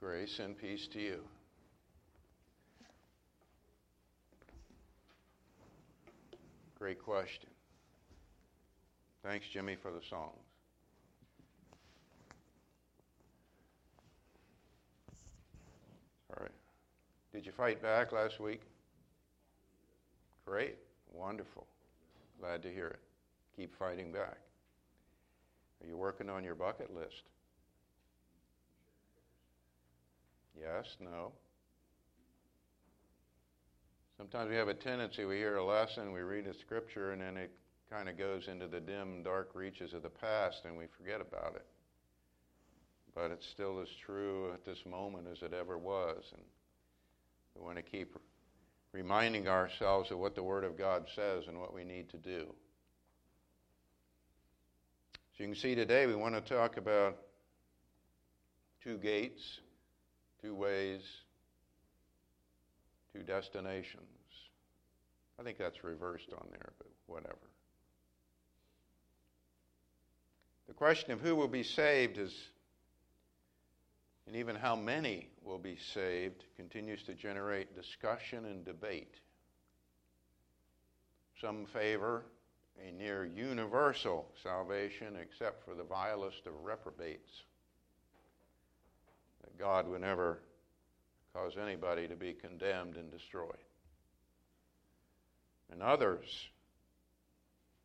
Grace 0.00 0.38
and 0.38 0.56
peace 0.56 0.86
to 0.92 1.00
you. 1.00 1.20
Great 6.78 7.02
question. 7.02 7.50
Thanks, 9.24 9.46
Jimmy, 9.52 9.74
for 9.74 9.90
the 9.90 10.00
songs. 10.08 10.38
All 16.30 16.42
right. 16.42 16.52
Did 17.32 17.44
you 17.44 17.50
fight 17.50 17.82
back 17.82 18.12
last 18.12 18.38
week? 18.38 18.60
Great. 20.46 20.76
Wonderful. 21.12 21.66
Glad 22.40 22.62
to 22.62 22.72
hear 22.72 22.86
it. 22.86 23.00
Keep 23.56 23.76
fighting 23.76 24.12
back. 24.12 24.38
Are 25.82 25.86
you 25.88 25.96
working 25.96 26.30
on 26.30 26.44
your 26.44 26.54
bucket 26.54 26.94
list? 26.94 27.24
Yes, 30.60 30.96
no. 31.00 31.32
Sometimes 34.16 34.50
we 34.50 34.56
have 34.56 34.68
a 34.68 34.74
tendency, 34.74 35.24
we 35.24 35.36
hear 35.36 35.56
a 35.56 35.64
lesson, 35.64 36.12
we 36.12 36.20
read 36.20 36.46
a 36.46 36.54
scripture, 36.54 37.12
and 37.12 37.22
then 37.22 37.36
it 37.36 37.52
kind 37.90 38.08
of 38.08 38.18
goes 38.18 38.48
into 38.48 38.66
the 38.66 38.80
dim, 38.80 39.22
dark 39.22 39.50
reaches 39.54 39.94
of 39.94 40.02
the 40.02 40.10
past 40.10 40.62
and 40.64 40.76
we 40.76 40.86
forget 40.98 41.20
about 41.20 41.54
it. 41.54 41.64
But 43.14 43.30
it's 43.30 43.46
still 43.46 43.80
as 43.80 43.88
true 44.04 44.52
at 44.52 44.64
this 44.64 44.84
moment 44.84 45.26
as 45.30 45.42
it 45.42 45.52
ever 45.54 45.78
was. 45.78 46.22
And 46.32 46.42
we 47.54 47.64
want 47.64 47.76
to 47.76 47.82
keep 47.82 48.16
reminding 48.92 49.48
ourselves 49.48 50.10
of 50.10 50.18
what 50.18 50.34
the 50.34 50.42
Word 50.42 50.64
of 50.64 50.76
God 50.76 51.06
says 51.14 51.44
and 51.48 51.58
what 51.58 51.74
we 51.74 51.84
need 51.84 52.10
to 52.10 52.18
do. 52.18 52.46
So 55.36 55.44
you 55.44 55.46
can 55.46 55.56
see 55.56 55.74
today 55.74 56.06
we 56.06 56.14
want 56.14 56.34
to 56.34 56.40
talk 56.40 56.76
about 56.76 57.16
two 58.82 58.98
gates, 58.98 59.60
two 60.42 60.54
ways, 60.54 61.02
two 63.14 63.22
destinations. 63.22 64.04
I 65.38 65.42
think 65.42 65.58
that's 65.58 65.84
reversed 65.84 66.32
on 66.32 66.46
there, 66.50 66.72
but 66.78 66.88
whatever. 67.06 67.36
The 70.66 70.74
question 70.74 71.12
of 71.12 71.20
who 71.20 71.34
will 71.34 71.48
be 71.48 71.62
saved 71.62 72.18
is, 72.18 72.34
and 74.26 74.36
even 74.36 74.56
how 74.56 74.76
many 74.76 75.28
will 75.42 75.58
be 75.58 75.78
saved, 75.94 76.44
continues 76.56 77.02
to 77.04 77.14
generate 77.14 77.74
discussion 77.74 78.44
and 78.44 78.64
debate. 78.64 79.14
Some 81.40 81.66
favor 81.66 82.24
a 82.86 82.92
near 82.92 83.24
universal 83.24 84.28
salvation, 84.42 85.16
except 85.20 85.64
for 85.64 85.74
the 85.74 85.82
vilest 85.82 86.46
of 86.46 86.52
reprobates. 86.62 87.42
That 89.48 89.58
God 89.58 89.88
would 89.88 90.02
never 90.02 90.40
cause 91.32 91.52
anybody 91.60 92.06
to 92.06 92.16
be 92.16 92.34
condemned 92.34 92.96
and 92.96 93.10
destroyed. 93.10 93.56
And 95.72 95.82
others 95.82 96.26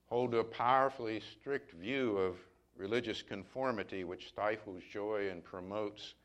hold 0.07 0.31
to 0.31 0.39
a 0.39 0.43
powerfully 0.43 1.21
strict 1.39 1.73
view 1.73 2.17
of 2.17 2.35
religious 2.75 3.21
conformity 3.21 4.03
which 4.03 4.27
stifles 4.27 4.81
joy 4.91 5.29
and 5.29 5.43
promotes 5.43 6.15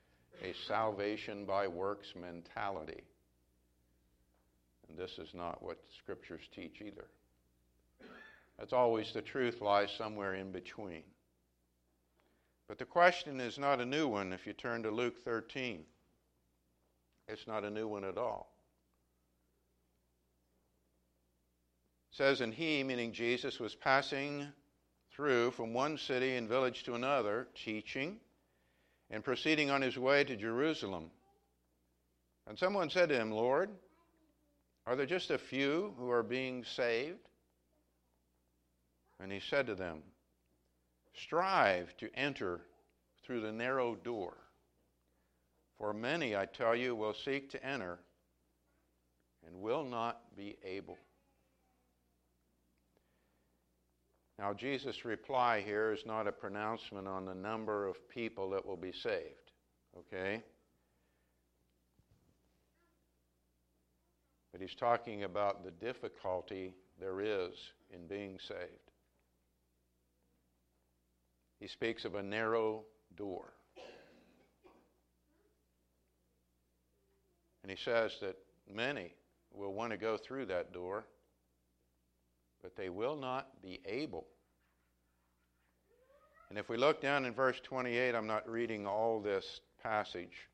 a 0.42 0.53
salvation 0.66 1.44
by 1.44 1.69
works 1.69 2.14
mentality. 2.20 3.03
And 4.89 4.98
this 4.98 5.19
is 5.19 5.34
not 5.34 5.62
what 5.62 5.78
scriptures 5.98 6.42
teach 6.55 6.81
either. 6.81 7.06
That's 8.59 8.72
always 8.72 9.12
the 9.12 9.22
truth 9.22 9.61
lies 9.61 9.91
somewhere 9.97 10.34
in 10.34 10.50
between. 10.50 11.03
But 12.69 12.78
the 12.78 12.84
question 12.84 13.41
is 13.41 13.58
not 13.58 13.80
a 13.80 13.86
new 13.86 14.06
one 14.06 14.34
if 14.34 14.47
you 14.47 14.52
turn 14.52 14.83
to 14.83 14.91
Luke 14.91 15.24
13. 15.24 15.84
It's 17.27 17.47
not 17.47 17.64
a 17.64 17.70
new 17.70 17.88
one 17.88 18.05
at 18.05 18.19
all. 18.19 18.52
It 22.12 22.16
says, 22.16 22.42
and 22.42 22.53
he, 22.53 22.82
meaning 22.84 23.12
Jesus, 23.12 23.59
was 23.59 23.75
passing 23.75 24.47
through 25.12 25.53
from 25.53 25.72
one 25.72 25.97
city 25.97 26.37
and 26.37 26.48
village 26.48 26.84
to 26.84 26.94
another, 26.94 27.48
teaching 27.54 28.19
and 29.10 29.25
proceeding 29.25 29.71
on 29.71 29.81
his 29.81 29.98
way 29.98 30.22
to 30.25 30.37
Jerusalem. 30.37 31.10
And 32.47 32.59
someone 32.59 32.91
said 32.91 33.09
to 33.09 33.19
him, 33.19 33.31
Lord, 33.31 33.71
are 34.87 34.97
there 34.97 35.06
just 35.06 35.31
a 35.31 35.38
few 35.38 35.94
who 35.98 36.10
are 36.10 36.22
being 36.22 36.65
saved? 36.65 37.19
And 39.21 39.32
he 39.32 39.41
said 39.41 39.66
to 39.66 39.75
them, 39.75 40.03
Strive 41.22 41.96
to 41.96 42.08
enter 42.14 42.60
through 43.24 43.40
the 43.40 43.52
narrow 43.52 43.94
door. 43.94 44.36
For 45.76 45.92
many, 45.92 46.36
I 46.36 46.46
tell 46.46 46.74
you, 46.74 46.94
will 46.94 47.14
seek 47.14 47.50
to 47.50 47.64
enter 47.64 47.98
and 49.46 49.60
will 49.60 49.84
not 49.84 50.36
be 50.36 50.56
able. 50.64 50.98
Now, 54.38 54.52
Jesus' 54.52 55.04
reply 55.04 55.60
here 55.60 55.92
is 55.92 56.06
not 56.06 56.28
a 56.28 56.32
pronouncement 56.32 57.08
on 57.08 57.24
the 57.24 57.34
number 57.34 57.86
of 57.86 58.08
people 58.08 58.50
that 58.50 58.64
will 58.64 58.76
be 58.76 58.92
saved, 58.92 59.52
okay? 59.96 60.42
But 64.52 64.60
he's 64.60 64.76
talking 64.76 65.24
about 65.24 65.64
the 65.64 65.72
difficulty 65.72 66.74
there 67.00 67.20
is 67.20 67.54
in 67.92 68.06
being 68.06 68.38
saved. 68.38 68.92
He 71.60 71.66
speaks 71.66 72.04
of 72.04 72.14
a 72.14 72.22
narrow 72.22 72.84
door. 73.16 73.52
And 77.62 77.70
he 77.70 77.76
says 77.76 78.12
that 78.20 78.36
many 78.72 79.14
will 79.52 79.72
want 79.72 79.91
to 79.92 79.98
go 79.98 80.16
through 80.16 80.47
that 80.47 80.72
door 80.72 81.04
but 82.62 82.76
they 82.76 82.88
will 82.88 83.16
not 83.16 83.62
be 83.62 83.80
able. 83.86 84.26
And 86.50 86.58
if 86.58 86.68
we 86.68 86.76
look 86.76 87.00
down 87.00 87.24
in 87.24 87.34
verse 87.34 87.60
28, 87.62 88.14
I'm 88.14 88.26
not 88.26 88.48
reading 88.48 88.86
all 88.86 89.20
this 89.20 89.60
passage. 89.82 90.48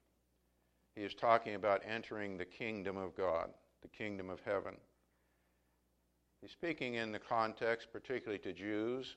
He 0.97 1.03
is 1.03 1.14
talking 1.14 1.54
about 1.54 1.82
entering 1.88 2.37
the 2.37 2.44
kingdom 2.44 2.97
of 2.97 3.16
God, 3.16 3.50
the 3.82 3.88
kingdom 3.88 4.28
of 4.28 4.41
heaven. 4.44 4.76
He's 6.41 6.50
speaking 6.50 6.94
in 6.94 7.12
the 7.12 7.19
context, 7.19 7.88
particularly 7.93 8.41
to 8.41 8.53
Jews. 8.53 9.16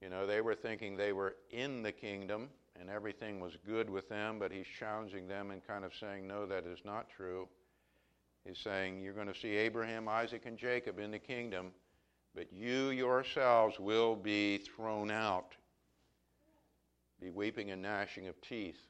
You 0.00 0.10
know, 0.10 0.26
they 0.26 0.40
were 0.40 0.54
thinking 0.54 0.96
they 0.96 1.12
were 1.12 1.36
in 1.50 1.82
the 1.82 1.92
kingdom 1.92 2.50
and 2.78 2.90
everything 2.90 3.40
was 3.40 3.56
good 3.66 3.88
with 3.88 4.08
them, 4.08 4.38
but 4.38 4.52
he's 4.52 4.66
challenging 4.66 5.28
them 5.28 5.50
and 5.50 5.66
kind 5.66 5.84
of 5.84 5.92
saying, 5.94 6.26
no, 6.26 6.44
that 6.46 6.66
is 6.66 6.80
not 6.84 7.08
true. 7.08 7.48
He's 8.46 8.58
saying, 8.58 9.00
You're 9.00 9.14
going 9.14 9.32
to 9.32 9.34
see 9.34 9.56
Abraham, 9.56 10.08
Isaac, 10.08 10.42
and 10.44 10.58
Jacob 10.58 10.98
in 10.98 11.10
the 11.10 11.18
kingdom, 11.18 11.72
but 12.34 12.52
you 12.52 12.90
yourselves 12.90 13.78
will 13.80 14.14
be 14.14 14.58
thrown 14.58 15.10
out, 15.10 15.54
be 17.20 17.30
weeping 17.30 17.70
and 17.70 17.80
gnashing 17.80 18.28
of 18.28 18.40
teeth. 18.42 18.80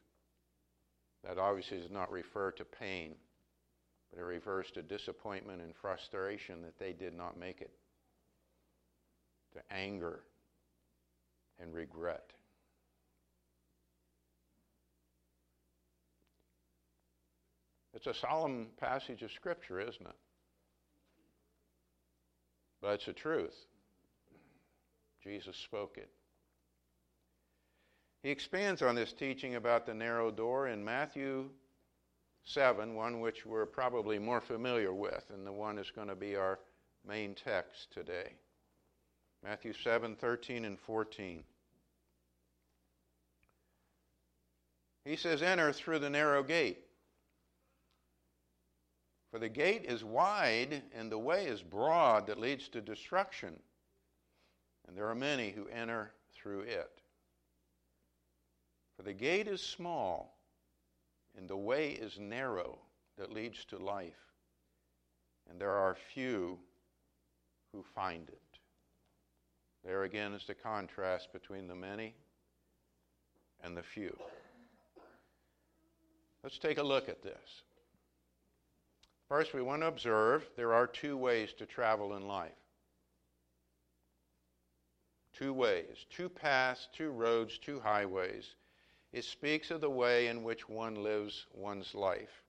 That 1.22 1.38
obviously 1.38 1.78
does 1.78 1.90
not 1.90 2.10
refer 2.10 2.50
to 2.52 2.64
pain, 2.64 3.14
but 4.10 4.20
it 4.20 4.24
refers 4.24 4.70
to 4.72 4.82
disappointment 4.82 5.62
and 5.62 5.74
frustration 5.74 6.60
that 6.62 6.78
they 6.78 6.92
did 6.92 7.14
not 7.14 7.38
make 7.38 7.60
it, 7.60 7.70
to 9.52 9.60
anger 9.70 10.20
and 11.60 11.74
regret. 11.74 12.32
It's 17.94 18.06
a 18.06 18.14
solemn 18.14 18.66
passage 18.80 19.22
of 19.22 19.30
Scripture, 19.30 19.80
isn't 19.80 20.06
it? 20.06 20.16
But 22.82 22.94
it's 22.94 23.06
the 23.06 23.12
truth. 23.12 23.54
Jesus 25.22 25.56
spoke 25.56 25.96
it. 25.96 26.10
He 28.22 28.30
expands 28.30 28.82
on 28.82 28.94
this 28.94 29.12
teaching 29.12 29.54
about 29.54 29.86
the 29.86 29.94
narrow 29.94 30.30
door 30.30 30.68
in 30.68 30.84
Matthew 30.84 31.50
7, 32.44 32.94
one 32.94 33.20
which 33.20 33.46
we're 33.46 33.66
probably 33.66 34.18
more 34.18 34.40
familiar 34.40 34.92
with, 34.92 35.24
and 35.32 35.46
the 35.46 35.52
one 35.52 35.78
is 35.78 35.90
going 35.90 36.08
to 36.08 36.14
be 36.14 36.36
our 36.36 36.58
main 37.06 37.34
text 37.34 37.92
today. 37.92 38.32
Matthew 39.42 39.72
7, 39.72 40.16
13 40.16 40.64
and 40.64 40.78
14. 40.78 41.44
He 45.04 45.16
says, 45.16 45.42
Enter 45.42 45.72
through 45.72 45.98
the 45.98 46.10
narrow 46.10 46.42
gate. 46.42 46.78
For 49.30 49.38
the 49.38 49.48
gate 49.48 49.84
is 49.84 50.04
wide 50.04 50.82
and 50.94 51.10
the 51.10 51.18
way 51.18 51.46
is 51.46 51.62
broad 51.62 52.28
that 52.28 52.38
leads 52.38 52.68
to 52.68 52.80
destruction, 52.80 53.58
and 54.86 54.96
there 54.96 55.08
are 55.08 55.14
many 55.14 55.50
who 55.50 55.66
enter 55.68 56.12
through 56.32 56.60
it. 56.60 57.00
For 58.96 59.02
the 59.02 59.12
gate 59.12 59.48
is 59.48 59.60
small 59.60 60.38
and 61.36 61.48
the 61.48 61.56
way 61.56 61.90
is 61.90 62.18
narrow 62.18 62.78
that 63.18 63.32
leads 63.32 63.64
to 63.66 63.76
life, 63.76 64.32
and 65.50 65.60
there 65.60 65.72
are 65.72 65.96
few 66.14 66.58
who 67.72 67.82
find 67.82 68.28
it. 68.28 68.40
There 69.84 70.04
again 70.04 70.32
is 70.32 70.46
the 70.46 70.54
contrast 70.54 71.32
between 71.32 71.66
the 71.66 71.74
many 71.74 72.14
and 73.62 73.76
the 73.76 73.82
few. 73.82 74.16
Let's 76.44 76.58
take 76.58 76.76
a 76.76 76.82
look 76.82 77.08
at 77.08 77.22
this. 77.22 77.62
First, 79.30 79.54
we 79.54 79.62
want 79.62 79.80
to 79.80 79.88
observe 79.88 80.46
there 80.58 80.74
are 80.74 80.86
two 80.86 81.16
ways 81.16 81.54
to 81.54 81.64
travel 81.64 82.16
in 82.16 82.28
life. 82.28 82.52
Two 85.32 85.54
ways, 85.54 86.04
two 86.10 86.28
paths, 86.28 86.86
two 86.92 87.10
roads, 87.10 87.56
two 87.56 87.80
highways. 87.80 88.54
It 89.10 89.24
speaks 89.24 89.70
of 89.70 89.80
the 89.80 89.88
way 89.88 90.26
in 90.26 90.42
which 90.42 90.68
one 90.68 91.02
lives 91.02 91.46
one's 91.54 91.94
life, 91.94 92.42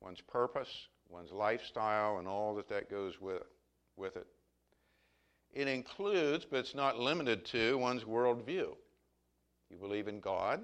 one's 0.00 0.20
purpose, 0.20 0.88
one's 1.08 1.30
lifestyle, 1.30 2.18
and 2.18 2.26
all 2.26 2.56
that 2.56 2.68
that 2.70 2.90
goes 2.90 3.20
with, 3.20 3.44
with 3.96 4.16
it. 4.16 4.26
It 5.54 5.68
includes, 5.68 6.44
but 6.44 6.58
it's 6.58 6.74
not 6.74 6.98
limited 6.98 7.44
to, 7.46 7.78
one's 7.78 8.02
worldview. 8.02 8.74
You 9.70 9.76
believe 9.78 10.08
in 10.08 10.18
God? 10.18 10.60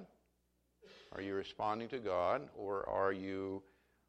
Are 1.19 1.23
you 1.23 1.35
responding 1.35 1.89
to 1.89 1.99
God? 1.99 2.49
Or 2.57 2.89
are 2.89 3.13
you 3.13 3.61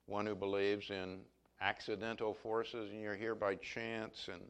one 0.05 0.27
who 0.27 0.35
believes 0.35 0.91
in 0.91 1.21
accidental 1.59 2.35
forces 2.35 2.91
and 2.91 3.01
you're 3.01 3.15
here 3.15 3.33
by 3.33 3.55
chance 3.55 4.29
and 4.31 4.43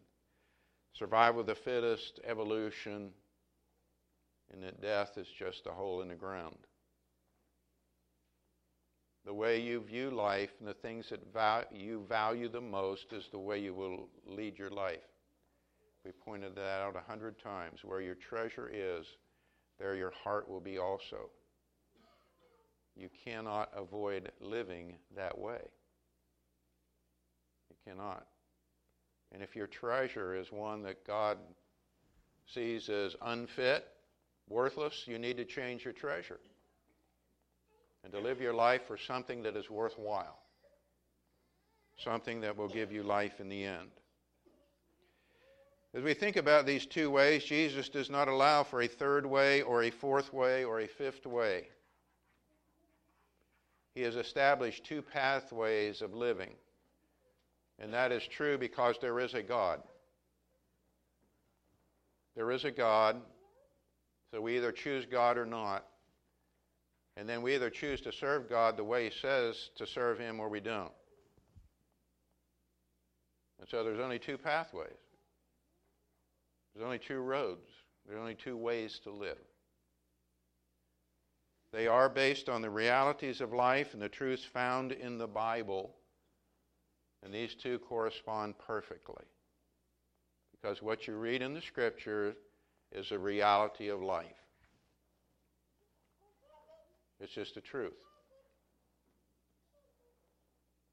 survival 0.91 1.39
of 1.39 1.47
the 1.47 1.55
fittest, 1.55 2.19
evolution, 2.25 3.11
and 4.51 4.61
that 4.61 4.81
death 4.81 5.17
is 5.17 5.27
just 5.29 5.67
a 5.67 5.71
hole 5.71 6.01
in 6.01 6.09
the 6.09 6.15
ground? 6.15 6.57
The 9.23 9.33
way 9.33 9.61
you 9.61 9.79
view 9.79 10.11
life 10.11 10.51
and 10.59 10.67
the 10.67 10.73
things 10.73 11.09
that 11.09 11.67
you 11.73 12.05
value 12.09 12.49
the 12.49 12.59
most 12.59 13.13
is 13.13 13.29
the 13.31 13.39
way 13.39 13.59
you 13.59 13.73
will 13.73 14.09
lead 14.25 14.59
your 14.59 14.69
life. 14.69 14.99
We 16.03 16.11
pointed 16.11 16.57
that 16.57 16.81
out 16.81 16.97
a 16.97 17.09
hundred 17.09 17.41
times. 17.41 17.85
Where 17.85 18.01
your 18.01 18.15
treasure 18.15 18.69
is, 18.69 19.05
there 19.79 19.95
your 19.95 20.11
heart 20.11 20.49
will 20.49 20.59
be 20.59 20.77
also. 20.77 21.29
You 22.99 23.09
cannot 23.23 23.71
avoid 23.73 24.29
living 24.41 24.95
that 25.15 25.37
way. 25.37 25.61
You 27.69 27.75
cannot. 27.85 28.25
And 29.31 29.41
if 29.41 29.55
your 29.55 29.67
treasure 29.67 30.35
is 30.35 30.51
one 30.51 30.83
that 30.83 31.07
God 31.07 31.37
sees 32.45 32.89
as 32.89 33.15
unfit, 33.21 33.87
worthless, 34.49 35.03
you 35.05 35.17
need 35.17 35.37
to 35.37 35.45
change 35.45 35.85
your 35.85 35.93
treasure. 35.93 36.41
And 38.03 38.11
to 38.11 38.19
live 38.19 38.41
your 38.41 38.53
life 38.53 38.81
for 38.85 38.97
something 38.97 39.43
that 39.43 39.55
is 39.55 39.69
worthwhile. 39.69 40.37
Something 41.97 42.41
that 42.41 42.57
will 42.57 42.67
give 42.67 42.91
you 42.91 43.03
life 43.03 43.39
in 43.39 43.47
the 43.47 43.63
end. 43.63 43.91
As 45.93 46.03
we 46.03 46.13
think 46.13 46.35
about 46.35 46.65
these 46.65 46.85
two 46.85 47.09
ways, 47.09 47.45
Jesus 47.45 47.87
does 47.87 48.09
not 48.09 48.27
allow 48.27 48.63
for 48.63 48.81
a 48.81 48.87
third 48.87 49.25
way 49.25 49.61
or 49.61 49.83
a 49.83 49.89
fourth 49.89 50.33
way 50.33 50.65
or 50.65 50.81
a 50.81 50.87
fifth 50.87 51.25
way. 51.25 51.67
He 53.99 54.05
has 54.05 54.15
established 54.15 54.85
two 54.85 55.01
pathways 55.01 56.01
of 56.01 56.13
living. 56.13 56.51
And 57.79 57.93
that 57.93 58.13
is 58.13 58.25
true 58.25 58.57
because 58.57 58.95
there 59.01 59.19
is 59.19 59.33
a 59.33 59.43
God. 59.43 59.81
There 62.33 62.49
is 62.51 62.63
a 62.63 62.71
God, 62.71 63.17
so 64.31 64.39
we 64.39 64.55
either 64.55 64.71
choose 64.71 65.05
God 65.05 65.37
or 65.37 65.45
not. 65.45 65.85
And 67.17 67.27
then 67.27 67.41
we 67.41 67.55
either 67.55 67.69
choose 67.69 67.99
to 68.03 68.13
serve 68.13 68.49
God 68.49 68.77
the 68.77 68.85
way 68.85 69.09
He 69.09 69.19
says 69.19 69.69
to 69.75 69.85
serve 69.85 70.17
Him 70.17 70.39
or 70.39 70.47
we 70.47 70.61
don't. 70.61 70.93
And 73.59 73.67
so 73.67 73.83
there's 73.83 73.99
only 73.99 74.17
two 74.17 74.37
pathways, 74.37 74.87
there's 76.73 76.85
only 76.85 76.99
two 76.99 77.19
roads, 77.19 77.67
there's 78.07 78.17
only 78.17 78.35
two 78.35 78.55
ways 78.55 79.01
to 79.03 79.11
live. 79.11 79.48
They 81.71 81.87
are 81.87 82.09
based 82.09 82.49
on 82.49 82.61
the 82.61 82.69
realities 82.69 83.41
of 83.41 83.53
life 83.53 83.93
and 83.93 84.01
the 84.01 84.09
truths 84.09 84.43
found 84.43 84.91
in 84.91 85.17
the 85.17 85.27
Bible. 85.27 85.95
And 87.23 87.33
these 87.33 87.53
two 87.53 87.79
correspond 87.79 88.57
perfectly. 88.57 89.25
Because 90.51 90.81
what 90.81 91.07
you 91.07 91.15
read 91.15 91.41
in 91.41 91.53
the 91.53 91.61
Scripture 91.61 92.35
is 92.91 93.11
a 93.11 93.19
reality 93.19 93.89
of 93.89 94.01
life. 94.01 94.25
It's 97.19 97.33
just 97.33 97.55
the 97.55 97.61
truth. 97.61 97.93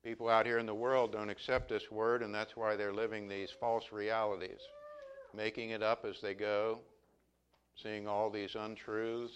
People 0.05 0.29
out 0.29 0.47
here 0.47 0.59
in 0.59 0.67
the 0.67 0.75
world 0.75 1.13
don't 1.13 1.31
accept 1.31 1.69
this 1.69 1.91
word, 1.91 2.23
and 2.23 2.35
that's 2.35 2.57
why 2.57 2.77
they're 2.77 2.93
living 2.93 3.29
these 3.29 3.51
false 3.51 3.91
realities, 3.91 4.61
making 5.35 5.71
it 5.71 5.83
up 5.83 6.05
as 6.05 6.21
they 6.21 6.35
go, 6.35 6.79
seeing 7.75 8.07
all 8.07 8.31
these 8.31 8.55
untruths, 8.55 9.35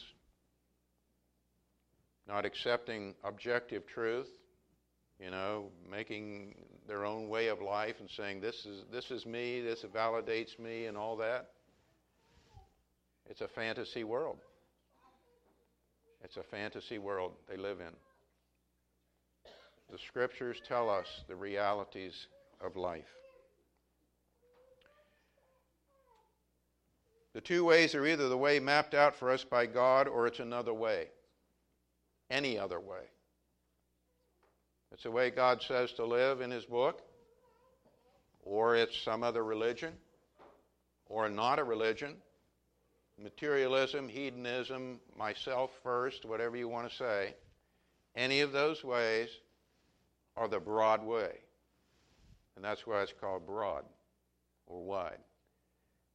not 2.30 2.46
accepting 2.46 3.12
objective 3.24 3.84
truth, 3.88 4.28
you 5.18 5.30
know, 5.32 5.66
making 5.90 6.54
their 6.86 7.04
own 7.04 7.28
way 7.28 7.48
of 7.48 7.60
life 7.60 7.96
and 7.98 8.08
saying 8.08 8.40
this 8.40 8.64
is 8.64 8.84
this 8.92 9.10
is 9.10 9.26
me, 9.26 9.60
this 9.60 9.84
validates 9.92 10.56
me 10.58 10.86
and 10.86 10.96
all 10.96 11.16
that. 11.16 11.50
It's 13.28 13.40
a 13.40 13.48
fantasy 13.48 14.04
world. 14.04 14.38
It's 16.22 16.36
a 16.36 16.42
fantasy 16.42 16.98
world 16.98 17.32
they 17.48 17.56
live 17.56 17.80
in. 17.80 17.94
The 19.90 19.98
scriptures 19.98 20.60
tell 20.66 20.88
us 20.88 21.24
the 21.26 21.34
realities 21.34 22.28
of 22.60 22.76
life. 22.76 23.12
The 27.32 27.40
two 27.40 27.64
ways 27.64 27.94
are 27.96 28.06
either 28.06 28.28
the 28.28 28.36
way 28.36 28.60
mapped 28.60 28.94
out 28.94 29.16
for 29.16 29.30
us 29.30 29.42
by 29.42 29.66
God 29.66 30.06
or 30.06 30.28
it's 30.28 30.38
another 30.38 30.74
way 30.74 31.08
any 32.30 32.58
other 32.58 32.78
way. 32.78 33.02
It's 34.92 35.02
the 35.02 35.10
way 35.10 35.30
God 35.30 35.62
says 35.62 35.92
to 35.92 36.04
live 36.04 36.40
in 36.40 36.50
His 36.50 36.64
book, 36.64 37.02
or 38.42 38.76
it's 38.76 38.98
some 39.02 39.22
other 39.22 39.44
religion, 39.44 39.92
or 41.06 41.28
not 41.28 41.58
a 41.58 41.64
religion. 41.64 42.16
Materialism, 43.22 44.08
hedonism, 44.08 44.98
myself 45.16 45.70
first, 45.82 46.24
whatever 46.24 46.56
you 46.56 46.68
want 46.68 46.88
to 46.88 46.96
say. 46.96 47.34
Any 48.16 48.40
of 48.40 48.52
those 48.52 48.82
ways 48.82 49.28
are 50.36 50.48
the 50.48 50.58
broad 50.58 51.04
way. 51.04 51.32
And 52.56 52.64
that's 52.64 52.86
why 52.86 53.02
it's 53.02 53.12
called 53.20 53.46
broad 53.46 53.84
or 54.66 54.82
wide. 54.82 55.18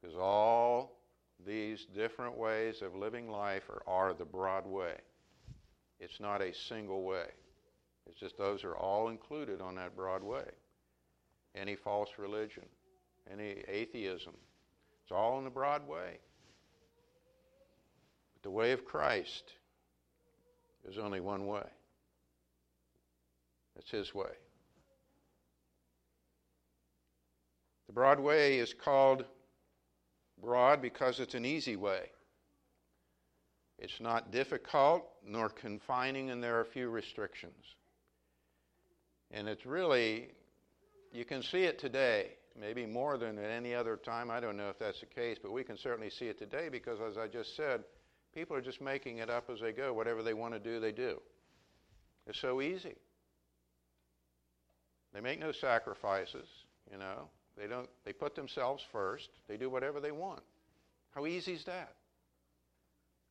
Because 0.02 0.16
all 0.18 0.98
these 1.46 1.86
different 1.96 2.38
ways 2.38 2.82
of 2.82 2.96
living 2.96 3.30
life 3.30 3.64
are, 3.70 3.84
are 3.88 4.14
the 4.14 4.26
broad 4.26 4.66
way. 4.66 4.96
It's 6.00 6.20
not 6.20 6.42
a 6.42 6.54
single 6.54 7.04
way. 7.04 7.28
It's 8.08 8.20
just 8.20 8.38
those 8.38 8.64
are 8.64 8.76
all 8.76 9.10
included 9.10 9.62
on 9.62 9.76
that 9.76 9.96
broad 9.96 10.24
way. 10.24 10.46
Any 11.56 11.76
false 11.76 12.10
religion, 12.18 12.66
any 13.32 13.64
atheism, 13.68 14.34
it's 15.04 15.12
all 15.12 15.38
in 15.38 15.44
the 15.44 15.50
broad 15.50 15.88
way. 15.88 16.20
But 18.34 18.44
the 18.44 18.50
way 18.52 18.72
of 18.72 18.86
Christ 18.86 19.54
is 20.88 20.98
only 20.98 21.20
one 21.20 21.48
way. 21.48 21.66
It's 23.78 23.92
His 23.92 24.14
way. 24.14 24.32
The 27.88 27.94
broad 27.94 28.20
way 28.20 28.60
is 28.60 28.74
called 28.74 29.26
broad 30.42 30.82
because 30.82 31.20
it's 31.20 31.36
an 31.36 31.46
easy 31.46 31.76
way. 31.76 32.12
It's 33.78 34.00
not 34.00 34.32
difficult 34.32 35.06
nor 35.26 35.50
confining, 35.50 36.30
and 36.30 36.42
there 36.42 36.60
are 36.60 36.66
few 36.66 36.90
restrictions. 36.90 37.76
And 39.32 39.48
it's 39.48 39.66
really, 39.66 40.30
you 41.12 41.26
can 41.26 41.44
see 41.44 41.64
it 41.64 41.78
today, 41.80 42.32
maybe 42.60 42.86
more 42.86 43.18
than 43.18 43.38
at 43.38 43.50
any 43.50 43.76
other 43.76 43.98
time. 43.98 44.32
I 44.32 44.40
don't 44.40 44.56
know 44.56 44.70
if 44.70 44.80
that's 44.80 45.02
the 45.02 45.08
case, 45.08 45.38
but 45.42 45.52
we 45.52 45.64
can 45.64 45.78
certainly 45.78 46.10
see 46.10 46.28
it 46.28 46.40
today 46.40 46.70
because, 46.70 47.00
as 47.02 47.18
I 47.18 47.28
just 47.28 47.56
said, 47.56 47.84
people 48.34 48.56
are 48.56 48.62
just 48.62 48.82
making 48.82 49.18
it 49.18 49.30
up 49.30 49.50
as 49.50 49.60
they 49.60 49.74
go. 49.74 49.94
Whatever 49.94 50.24
they 50.24 50.34
want 50.34 50.54
to 50.54 50.60
do, 50.60 50.80
they 50.80 50.92
do. 50.94 51.22
It's 52.28 52.40
so 52.40 52.62
easy. 52.62 52.96
They 55.14 55.22
make 55.22 55.40
no 55.40 55.52
sacrifices, 55.52 56.48
you 56.92 56.98
know. 56.98 57.30
They 57.58 57.68
don't 57.68 57.90
they 58.04 58.12
put 58.12 58.36
themselves 58.36 58.84
first. 58.92 59.30
They 59.48 59.58
do 59.58 59.70
whatever 59.70 60.00
they 60.02 60.12
want. 60.12 60.42
How 61.12 61.26
easy 61.26 61.54
is 61.54 61.64
that? 61.66 61.94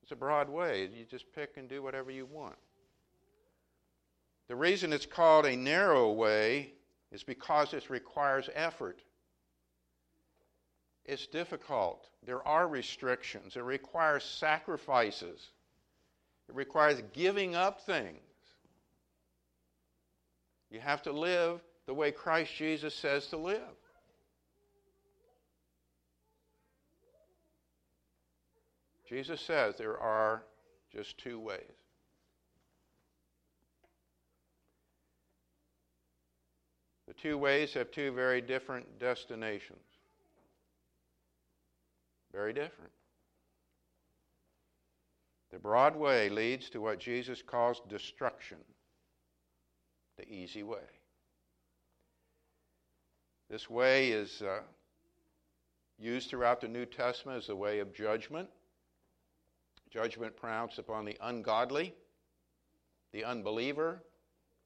It's 0.05 0.13
a 0.13 0.17
broad 0.17 0.51
way. 0.51 0.91
You 0.95 1.07
just 1.07 1.33
pick 1.35 1.57
and 1.57 1.67
do 1.67 1.83
whatever 1.83 2.11
you 2.11 2.27
want. 2.27 2.59
The 4.49 4.55
reason 4.55 4.93
it's 4.93 5.07
called 5.07 5.47
a 5.47 5.57
narrow 5.57 6.13
way 6.13 6.75
is 7.11 7.23
because 7.23 7.73
it 7.73 7.89
requires 7.89 8.51
effort. 8.55 9.01
It's 11.07 11.27
difficult. 11.27 12.07
There 12.23 12.47
are 12.47 12.69
restrictions. 12.69 13.57
It 13.57 13.63
requires 13.63 14.25
sacrifices. 14.25 15.49
It 16.51 16.55
requires 16.55 17.01
giving 17.15 17.55
up 17.55 17.81
things. 17.81 18.21
You 20.71 20.81
have 20.81 21.01
to 21.05 21.13
live 21.13 21.63
the 21.87 21.95
way 21.95 22.13
Christ 22.13 22.55
Jesus 22.55 22.95
says 22.95 23.29
to 23.29 23.39
live. 23.39 23.75
Jesus 29.15 29.41
says 29.41 29.77
there 29.79 29.97
are 29.97 30.43
just 30.93 31.19
two 31.19 31.39
ways. 31.39 31.61
The 37.07 37.15
two 37.15 37.39
ways 37.39 37.75
have 37.75 37.93
two 37.93 38.11
very 38.11 38.41
different 38.41 38.99
destinations. 38.99 39.79
Very 42.33 42.53
different. 42.53 42.91
The 45.53 45.61
broad 45.61 45.95
way 45.95 46.29
leads 46.29 46.69
to 46.71 46.81
what 46.81 46.99
Jesus 46.99 47.41
calls 47.41 47.83
destruction, 47.89 48.59
the 50.19 50.29
easy 50.29 50.65
way. 50.65 50.91
This 53.49 53.71
way 53.71 54.11
is 54.11 54.43
uh, 54.43 54.63
used 56.01 56.31
throughout 56.31 56.61
the 56.61 56.67
New 56.67 56.85
Testament 56.85 57.39
as 57.39 57.49
a 57.49 57.55
way 57.55 57.79
of 57.79 57.95
judgment. 57.95 58.49
Judgment 59.95 60.37
pronounced 60.37 60.81
upon 60.81 61.05
the 61.05 61.17
ungodly, 61.21 61.95
the 63.13 63.23
unbeliever, 63.23 64.03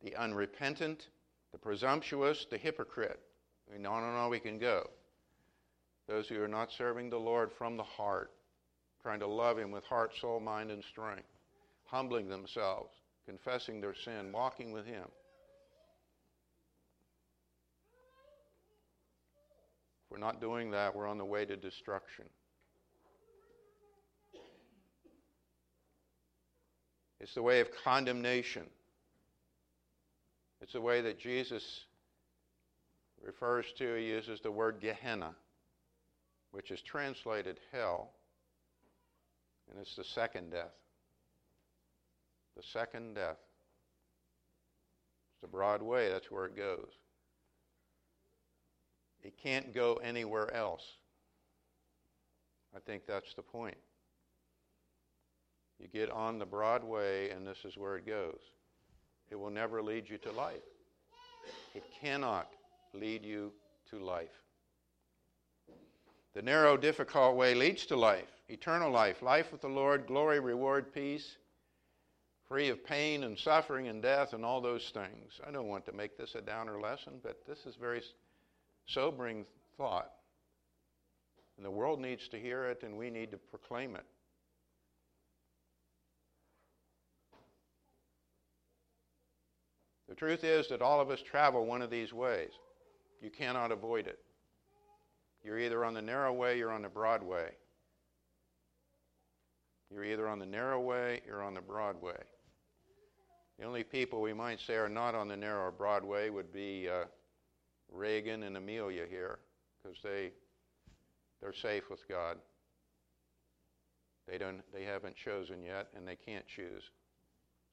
the 0.03 0.17
unrepentant, 0.17 1.09
the 1.53 1.59
presumptuous, 1.59 2.47
the 2.51 2.57
hypocrite. 2.57 3.21
And 3.75 3.87
on 3.87 4.05
and 4.05 4.17
on 4.17 4.31
we 4.31 4.41
can 4.41 4.59
go. 4.59 4.89
Those 6.07 6.29
who 6.29 6.43
are 6.43 6.49
not 6.49 6.73
serving 6.73 7.11
the 7.11 7.21
Lord 7.21 7.53
from 7.53 7.77
the 7.77 7.83
heart, 7.83 8.31
trying 9.03 9.21
to 9.21 9.27
love 9.27 9.59
Him 9.59 9.71
with 9.71 9.85
heart, 9.85 10.17
soul, 10.19 10.41
mind, 10.41 10.71
and 10.71 10.83
strength, 10.83 11.29
humbling 11.85 12.31
themselves, 12.31 12.95
confessing 13.27 13.83
their 13.83 13.95
sin, 13.95 14.33
walking 14.33 14.73
with 14.73 14.87
Him. 14.87 15.05
If 20.05 20.11
we're 20.11 20.17
not 20.17 20.41
doing 20.41 20.71
that, 20.71 20.97
we're 20.97 21.07
on 21.07 21.19
the 21.19 21.25
way 21.27 21.45
to 21.45 21.55
destruction. 21.55 22.25
It's 27.21 27.35
the 27.35 27.43
way 27.43 27.61
of 27.61 27.69
condemnation. 27.85 28.65
It's 30.61 30.73
the 30.73 30.81
way 30.81 31.01
that 31.03 31.19
Jesus 31.19 31.85
refers 33.25 33.67
to, 33.79 33.95
he 33.95 34.07
uses 34.07 34.41
the 34.41 34.51
word 34.51 34.79
Gehenna, 34.81 35.35
which 36.53 36.71
is 36.71 36.81
translated 36.83 37.59
hell, 37.73 38.11
and 39.71 39.81
it's 39.81 39.97
the 39.97 40.05
second 40.05 40.51
death. 40.51 40.75
The 42.57 42.63
second 42.63 43.15
death. 43.15 43.39
It's 45.33 45.41
the 45.43 45.49
broad 45.49 45.83
way, 45.83 46.09
that's 46.11 46.31
where 46.31 46.47
it 46.47 46.57
goes. 46.57 46.91
It 49.23 49.35
can't 49.43 49.75
go 49.75 49.95
anywhere 49.95 50.53
else. 50.55 50.85
I 52.75 52.79
think 52.81 53.07
that's 53.07 53.35
the 53.35 53.43
point. 53.43 53.77
You 55.79 55.89
get 55.89 56.11
on 56.11 56.39
the 56.39 56.47
broad 56.47 56.83
way, 56.83 57.31
and 57.31 57.47
this 57.47 57.65
is 57.65 57.77
where 57.77 57.97
it 57.97 58.07
goes. 58.07 58.41
It 59.31 59.37
will 59.37 59.51
never 59.51 59.83
lead 59.83 60.09
you 60.09 60.19
to 60.19 60.33
life. 60.33 60.63
It 61.75 61.85
cannot 62.01 62.49
lead 62.93 63.25
you 63.25 63.53
to 63.91 63.99
life. 63.99 64.43
The 66.35 66.43
narrow, 66.43 66.77
difficult 66.77 67.37
way 67.37 67.55
leads 67.55 67.87
to 67.87 67.97
life, 67.97 68.29
eternal 68.49 68.91
life, 68.91 69.23
life 69.23 69.51
with 69.53 69.61
the 69.61 69.69
Lord, 69.69 70.07
glory, 70.07 70.41
reward, 70.41 70.93
peace, 70.93 71.37
free 72.49 72.69
of 72.71 72.85
pain 72.85 73.25
and 73.25 73.39
suffering 73.39 73.89
and 73.89 74.03
death 74.03 74.33
and 74.33 74.45
all 74.45 74.61
those 74.61 74.91
things. 74.91 75.41
I 75.47 75.51
don't 75.51 75.69
want 75.69 75.85
to 75.87 75.93
make 75.93 76.17
this 76.17 76.35
a 76.35 76.41
downer 76.41 76.81
lesson, 76.81 77.15
but 77.23 77.45
this 77.47 77.67
is 77.67 77.77
very 77.77 78.03
sobering 78.87 79.45
thought. 79.77 80.11
And 81.57 81.67
the 81.67 81.71
world 81.71 82.01
needs 82.01 82.29
to 82.29 82.39
hear 82.39 82.65
it, 82.65 82.83
and 82.83 82.97
we 82.97 83.11
need 83.11 83.33
to 83.33 83.37
proclaim 83.37 83.97
it. 83.97 84.07
Truth 90.19 90.45
is 90.45 90.69
that 90.69 90.83
all 90.83 91.01
of 91.01 91.11
us 91.11 91.23
travel 91.23 91.65
one 91.65 91.81
of 91.81 91.91
these 91.91 92.13
ways. 92.13 92.51
You 93.23 93.31
cannot 93.31 93.73
avoid 93.73 94.07
it. 94.07 94.19
You're 95.45 95.59
either 95.59 95.85
on 95.85 95.95
the 95.95 96.03
narrow 96.03 96.33
way, 96.33 96.59
you're 96.59 96.73
on 96.73 96.83
the 96.83 96.89
broad 96.89 97.23
way. 97.23 97.51
You're 99.91 100.05
either 100.05 100.29
on 100.29 100.39
the 100.39 100.47
narrow 100.47 100.81
way, 100.81 101.23
you're 101.27 101.43
on 101.43 101.55
the 101.55 101.61
broad 101.61 102.01
way. 102.03 102.19
The 103.59 103.65
only 103.65 103.83
people 103.83 104.21
we 104.21 104.35
might 104.35 104.61
say 104.61 104.75
are 104.75 104.89
not 104.89 105.15
on 105.15 105.29
the 105.29 105.37
narrow 105.37 105.67
or 105.67 105.73
broad 105.73 106.05
way 106.05 106.31
would 106.31 106.53
be 106.53 106.89
uh, 106.89 107.05
Reagan 107.91 108.43
and 108.43 108.57
Amelia 108.57 109.05
here, 109.09 109.39
because 109.83 109.99
they 110.03 110.31
they're 111.41 111.55
safe 111.55 111.89
with 111.91 112.07
God. 112.09 112.37
They 114.29 114.39
don't 114.39 114.61
they 114.73 114.85
haven't 114.85 115.17
chosen 115.17 115.63
yet, 115.63 115.89
and 115.97 116.07
they 116.07 116.17
can't 116.17 116.47
choose, 116.47 116.83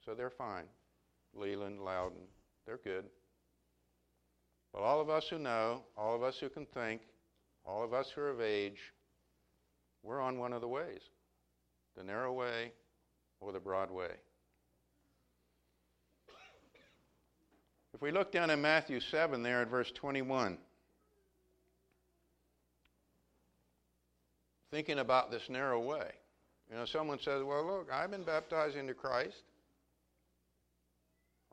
so 0.06 0.14
they're 0.16 0.30
fine. 0.30 0.66
Leland, 1.36 1.84
Loudon, 1.84 2.28
they're 2.66 2.80
good. 2.84 3.06
But 4.74 4.82
all 4.82 5.00
of 5.00 5.10
us 5.10 5.28
who 5.30 5.40
know, 5.40 5.84
all 5.98 6.16
of 6.16 6.24
us 6.24 6.38
who 6.40 6.50
can 6.50 6.66
think, 6.66 7.02
all 7.66 7.84
of 7.84 7.94
us 7.94 8.10
who 8.14 8.22
are 8.22 8.30
of 8.30 8.42
age, 8.42 8.94
we're 10.04 10.22
on 10.22 10.38
one 10.38 10.54
of 10.54 10.62
the 10.62 10.68
ways 10.68 11.02
the 11.98 12.04
narrow 12.04 12.34
way 12.34 12.74
or 13.40 13.52
the 13.54 13.60
broad 13.60 13.90
way. 13.90 14.12
If 17.94 18.02
we 18.02 18.12
look 18.12 18.34
down 18.34 18.50
in 18.50 18.62
Matthew 18.62 19.00
7 19.00 19.42
there 19.42 19.62
at 19.62 19.70
verse 19.70 19.90
21, 19.92 20.58
thinking 24.70 25.00
about 25.00 25.32
this 25.32 25.44
narrow 25.50 25.80
way. 25.80 26.12
You 26.70 26.76
know, 26.76 26.86
someone 26.86 27.20
says, 27.20 27.42
Well, 27.44 27.66
look, 27.66 27.90
I've 27.94 28.12
been 28.12 28.24
baptized 28.24 28.76
into 28.76 28.94
Christ. 28.94 29.44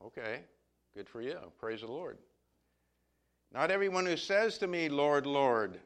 Okay, 0.05 0.41
good 0.95 1.09
for 1.09 1.23
you. 1.23 1.39
Praise 1.59 1.81
the 1.81 1.87
Lord. 1.87 2.19
Not 3.53 3.71
everyone 3.71 4.07
who 4.07 4.17
says 4.17 4.59
to 4.59 4.67
me, 4.67 4.89
Lord, 4.89 5.27
Lord, 5.27 5.79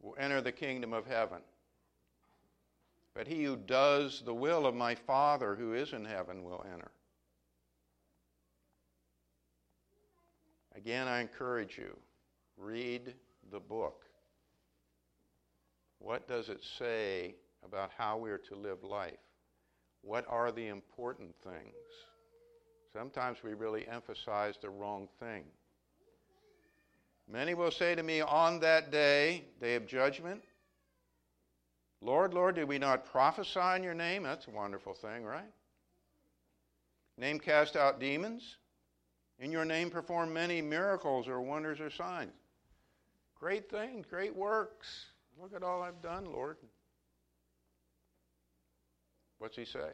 will 0.00 0.16
enter 0.18 0.40
the 0.40 0.52
kingdom 0.52 0.92
of 0.92 1.06
heaven, 1.06 1.38
but 3.14 3.28
he 3.28 3.44
who 3.44 3.56
does 3.56 4.22
the 4.24 4.34
will 4.34 4.66
of 4.66 4.74
my 4.74 4.94
Father 4.94 5.54
who 5.54 5.74
is 5.74 5.92
in 5.92 6.04
heaven 6.04 6.42
will 6.42 6.64
enter. 6.72 6.90
Again, 10.74 11.06
I 11.06 11.20
encourage 11.20 11.78
you 11.78 11.96
read 12.56 13.14
the 13.50 13.60
book. 13.60 14.06
What 15.98 16.26
does 16.26 16.48
it 16.48 16.64
say 16.78 17.36
about 17.64 17.90
how 17.96 18.16
we 18.16 18.30
are 18.30 18.38
to 18.38 18.56
live 18.56 18.82
life? 18.82 19.12
What 20.00 20.24
are 20.28 20.50
the 20.50 20.66
important 20.66 21.32
things? 21.44 21.74
Sometimes 22.92 23.38
we 23.42 23.54
really 23.54 23.86
emphasize 23.88 24.56
the 24.60 24.68
wrong 24.68 25.08
thing. 25.18 25.44
Many 27.30 27.54
will 27.54 27.70
say 27.70 27.94
to 27.94 28.02
me 28.02 28.20
on 28.20 28.60
that 28.60 28.90
day, 28.90 29.44
day 29.60 29.76
of 29.76 29.86
judgment, 29.86 30.42
Lord, 32.02 32.34
Lord, 32.34 32.56
did 32.56 32.68
we 32.68 32.78
not 32.78 33.06
prophesy 33.06 33.76
in 33.76 33.82
your 33.82 33.94
name? 33.94 34.24
That's 34.24 34.48
a 34.48 34.50
wonderful 34.50 34.92
thing, 34.92 35.24
right? 35.24 35.50
Name 37.16 37.38
cast 37.38 37.76
out 37.76 38.00
demons. 38.00 38.56
In 39.38 39.52
your 39.52 39.64
name 39.64 39.88
perform 39.88 40.32
many 40.32 40.60
miracles 40.60 41.28
or 41.28 41.40
wonders 41.40 41.80
or 41.80 41.90
signs. 41.90 42.32
Great 43.38 43.70
things, 43.70 44.04
great 44.08 44.34
works. 44.36 45.06
Look 45.40 45.54
at 45.54 45.62
all 45.62 45.82
I've 45.82 46.02
done, 46.02 46.26
Lord. 46.26 46.58
What's 49.38 49.56
he 49.56 49.64
say? 49.64 49.90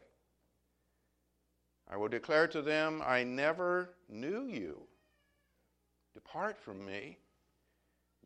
I 1.90 1.96
will 1.96 2.08
declare 2.08 2.46
to 2.48 2.62
them, 2.62 3.02
I 3.04 3.24
never 3.24 3.90
knew 4.08 4.46
you. 4.46 4.82
Depart 6.14 6.58
from 6.58 6.84
me, 6.84 7.18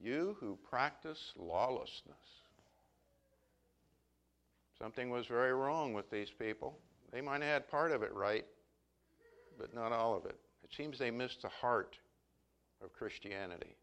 you 0.01 0.37
who 0.41 0.59
practice 0.69 1.33
lawlessness. 1.37 2.17
Something 4.79 5.11
was 5.11 5.27
very 5.27 5.53
wrong 5.53 5.93
with 5.93 6.11
these 6.11 6.31
people. 6.31 6.77
They 7.13 7.21
might 7.21 7.43
have 7.43 7.53
had 7.53 7.69
part 7.69 7.93
of 7.93 8.03
it 8.03 8.13
right, 8.13 8.45
but 9.59 9.75
not 9.75 9.93
all 9.93 10.17
of 10.17 10.27
it. 10.27 10.37
It 10.65 10.75
seems 10.75 10.99
they 10.99 11.11
missed 11.11 11.43
the 11.43 11.49
heart 11.49 11.99
of 12.83 12.93
Christianity. 12.93 13.77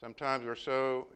Sometimes 0.00 0.44
we're 0.44 0.56
so 0.56 1.08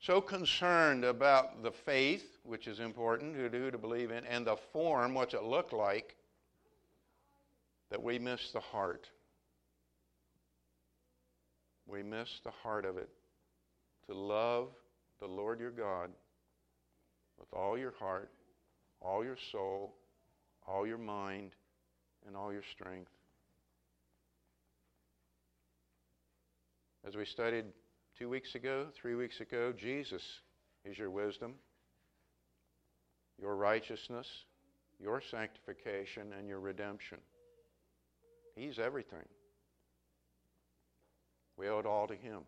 so 0.00 0.20
concerned 0.20 1.04
about 1.04 1.62
the 1.62 1.70
faith, 1.70 2.38
which 2.42 2.66
is 2.66 2.80
important, 2.80 3.36
who 3.36 3.70
to 3.70 3.78
believe 3.78 4.10
in, 4.10 4.24
and 4.24 4.44
the 4.44 4.56
form, 4.56 5.14
what's 5.14 5.32
it 5.32 5.44
look 5.44 5.72
like, 5.72 6.16
that 7.92 8.02
we 8.02 8.18
miss 8.18 8.40
the 8.54 8.60
heart. 8.60 9.06
We 11.86 12.02
miss 12.02 12.28
the 12.42 12.50
heart 12.50 12.86
of 12.86 12.96
it. 12.96 13.10
To 14.08 14.14
love 14.14 14.68
the 15.20 15.26
Lord 15.26 15.60
your 15.60 15.70
God 15.70 16.08
with 17.38 17.52
all 17.52 17.76
your 17.76 17.92
heart, 17.98 18.30
all 19.02 19.22
your 19.22 19.36
soul, 19.52 19.94
all 20.66 20.86
your 20.86 20.96
mind, 20.96 21.50
and 22.26 22.34
all 22.34 22.50
your 22.50 22.62
strength. 22.72 23.10
As 27.06 27.14
we 27.14 27.26
studied 27.26 27.66
two 28.18 28.30
weeks 28.30 28.54
ago, 28.54 28.86
three 28.94 29.16
weeks 29.16 29.40
ago, 29.40 29.70
Jesus 29.76 30.22
is 30.86 30.96
your 30.96 31.10
wisdom, 31.10 31.56
your 33.38 33.54
righteousness, 33.54 34.26
your 34.98 35.20
sanctification, 35.30 36.32
and 36.38 36.48
your 36.48 36.60
redemption. 36.60 37.18
He's 38.54 38.78
everything. 38.78 39.26
We 41.56 41.68
owe 41.68 41.78
it 41.78 41.86
all 41.86 42.06
to 42.06 42.14
Him. 42.14 42.40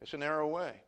It's 0.00 0.12
a 0.12 0.18
narrow 0.18 0.46
way. 0.46 0.82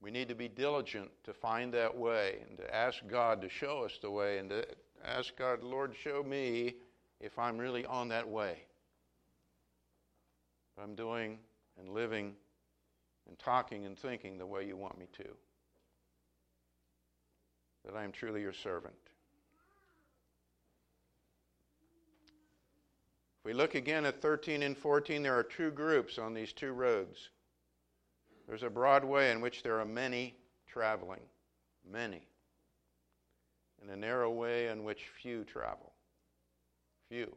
We 0.00 0.10
need 0.10 0.28
to 0.28 0.34
be 0.34 0.48
diligent 0.48 1.10
to 1.24 1.34
find 1.34 1.72
that 1.74 1.94
way 1.94 2.38
and 2.48 2.56
to 2.58 2.74
ask 2.74 3.06
God 3.06 3.42
to 3.42 3.48
show 3.48 3.84
us 3.84 3.98
the 4.00 4.10
way 4.10 4.38
and 4.38 4.48
to 4.50 4.66
ask 5.04 5.36
God, 5.36 5.62
Lord, 5.62 5.94
show 5.94 6.22
me 6.22 6.76
if 7.20 7.38
I'm 7.38 7.58
really 7.58 7.84
on 7.84 8.08
that 8.08 8.26
way. 8.26 8.64
I'm 10.82 10.94
doing 10.94 11.38
and 11.78 11.90
living 11.90 12.34
and 13.28 13.38
talking 13.38 13.84
and 13.84 13.98
thinking 13.98 14.38
the 14.38 14.46
way 14.46 14.66
you 14.66 14.76
want 14.76 14.98
me 14.98 15.06
to. 15.18 15.28
That 17.84 17.96
I 17.96 18.04
am 18.04 18.12
truly 18.12 18.42
your 18.42 18.52
servant. 18.52 18.94
If 23.40 23.46
we 23.46 23.52
look 23.54 23.74
again 23.74 24.04
at 24.04 24.20
13 24.20 24.62
and 24.62 24.76
14, 24.76 25.22
there 25.22 25.36
are 25.36 25.42
two 25.42 25.70
groups 25.70 26.18
on 26.18 26.34
these 26.34 26.52
two 26.52 26.72
roads. 26.72 27.30
There's 28.46 28.62
a 28.62 28.68
broad 28.68 29.04
way 29.04 29.30
in 29.30 29.40
which 29.40 29.62
there 29.62 29.80
are 29.80 29.84
many 29.86 30.34
traveling, 30.68 31.22
many, 31.90 32.20
and 33.80 33.90
a 33.90 33.96
narrow 33.96 34.30
way 34.30 34.68
in 34.68 34.84
which 34.84 35.08
few 35.22 35.44
travel. 35.44 35.92
Few. 37.08 37.34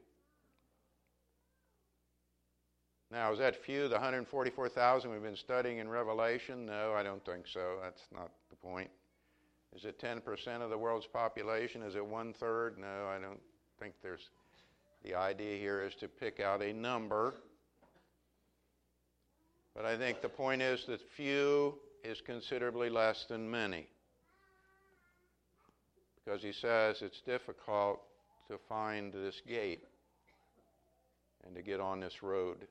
Now, 3.09 3.31
is 3.31 3.39
that 3.39 3.55
few, 3.55 3.87
the 3.87 3.93
144,000 3.93 5.11
we've 5.11 5.21
been 5.21 5.35
studying 5.35 5.77
in 5.77 5.87
Revelation? 5.87 6.65
No, 6.65 6.93
I 6.93 7.03
don't 7.03 7.23
think 7.23 7.47
so. 7.47 7.77
That's 7.81 8.01
not 8.11 8.31
the 8.49 8.55
point. 8.55 8.89
Is 9.75 9.85
it 9.85 9.99
10% 9.99 10.61
of 10.61 10.69
the 10.69 10.77
world's 10.77 11.07
population? 11.07 11.81
Is 11.81 11.95
it 11.95 12.05
one 12.05 12.33
third? 12.33 12.77
No, 12.77 13.07
I 13.07 13.19
don't 13.19 13.41
think 13.79 13.93
there's 14.01 14.29
the 15.03 15.15
idea 15.15 15.57
here 15.57 15.81
is 15.81 15.95
to 15.95 16.07
pick 16.07 16.39
out 16.39 16.61
a 16.61 16.71
number. 16.71 17.33
But 19.75 19.85
I 19.85 19.97
think 19.97 20.21
the 20.21 20.29
point 20.29 20.61
is 20.61 20.85
that 20.85 21.01
few 21.17 21.75
is 22.03 22.21
considerably 22.21 22.89
less 22.89 23.25
than 23.25 23.49
many. 23.49 23.87
Because 26.23 26.41
he 26.41 26.53
says 26.53 27.01
it's 27.01 27.21
difficult 27.21 28.01
to 28.49 28.57
find 28.69 29.11
this 29.11 29.41
gate 29.47 29.83
and 31.45 31.55
to 31.55 31.61
get 31.61 31.79
on 31.79 31.99
this 31.99 32.23
road. 32.23 32.67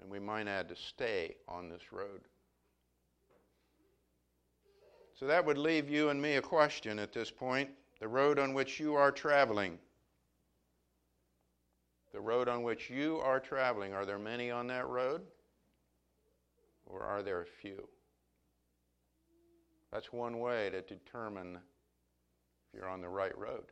And 0.00 0.10
we 0.10 0.18
might 0.18 0.46
add 0.46 0.68
to 0.68 0.76
stay 0.76 1.36
on 1.48 1.68
this 1.68 1.92
road. 1.92 2.20
So 5.18 5.26
that 5.26 5.44
would 5.44 5.58
leave 5.58 5.88
you 5.88 6.10
and 6.10 6.20
me 6.20 6.34
a 6.34 6.42
question 6.42 6.98
at 6.98 7.12
this 7.12 7.30
point. 7.30 7.70
The 8.00 8.08
road 8.08 8.38
on 8.38 8.54
which 8.54 8.78
you 8.78 8.94
are 8.94 9.10
traveling 9.10 9.78
the 12.12 12.20
road 12.20 12.48
on 12.48 12.62
which 12.62 12.90
you 12.90 13.18
are 13.18 13.38
traveling, 13.38 13.92
are 13.92 14.04
there 14.04 14.18
many 14.18 14.50
on 14.50 14.66
that 14.68 14.88
road? 14.88 15.22
Or 16.86 17.02
are 17.02 17.22
there 17.22 17.42
a 17.42 17.46
few? 17.46 17.86
That's 19.92 20.12
one 20.12 20.40
way 20.40 20.70
to 20.70 20.80
determine 20.82 21.56
if 21.56 22.74
you're 22.74 22.88
on 22.88 23.00
the 23.00 23.08
right 23.08 23.36
road. 23.36 23.64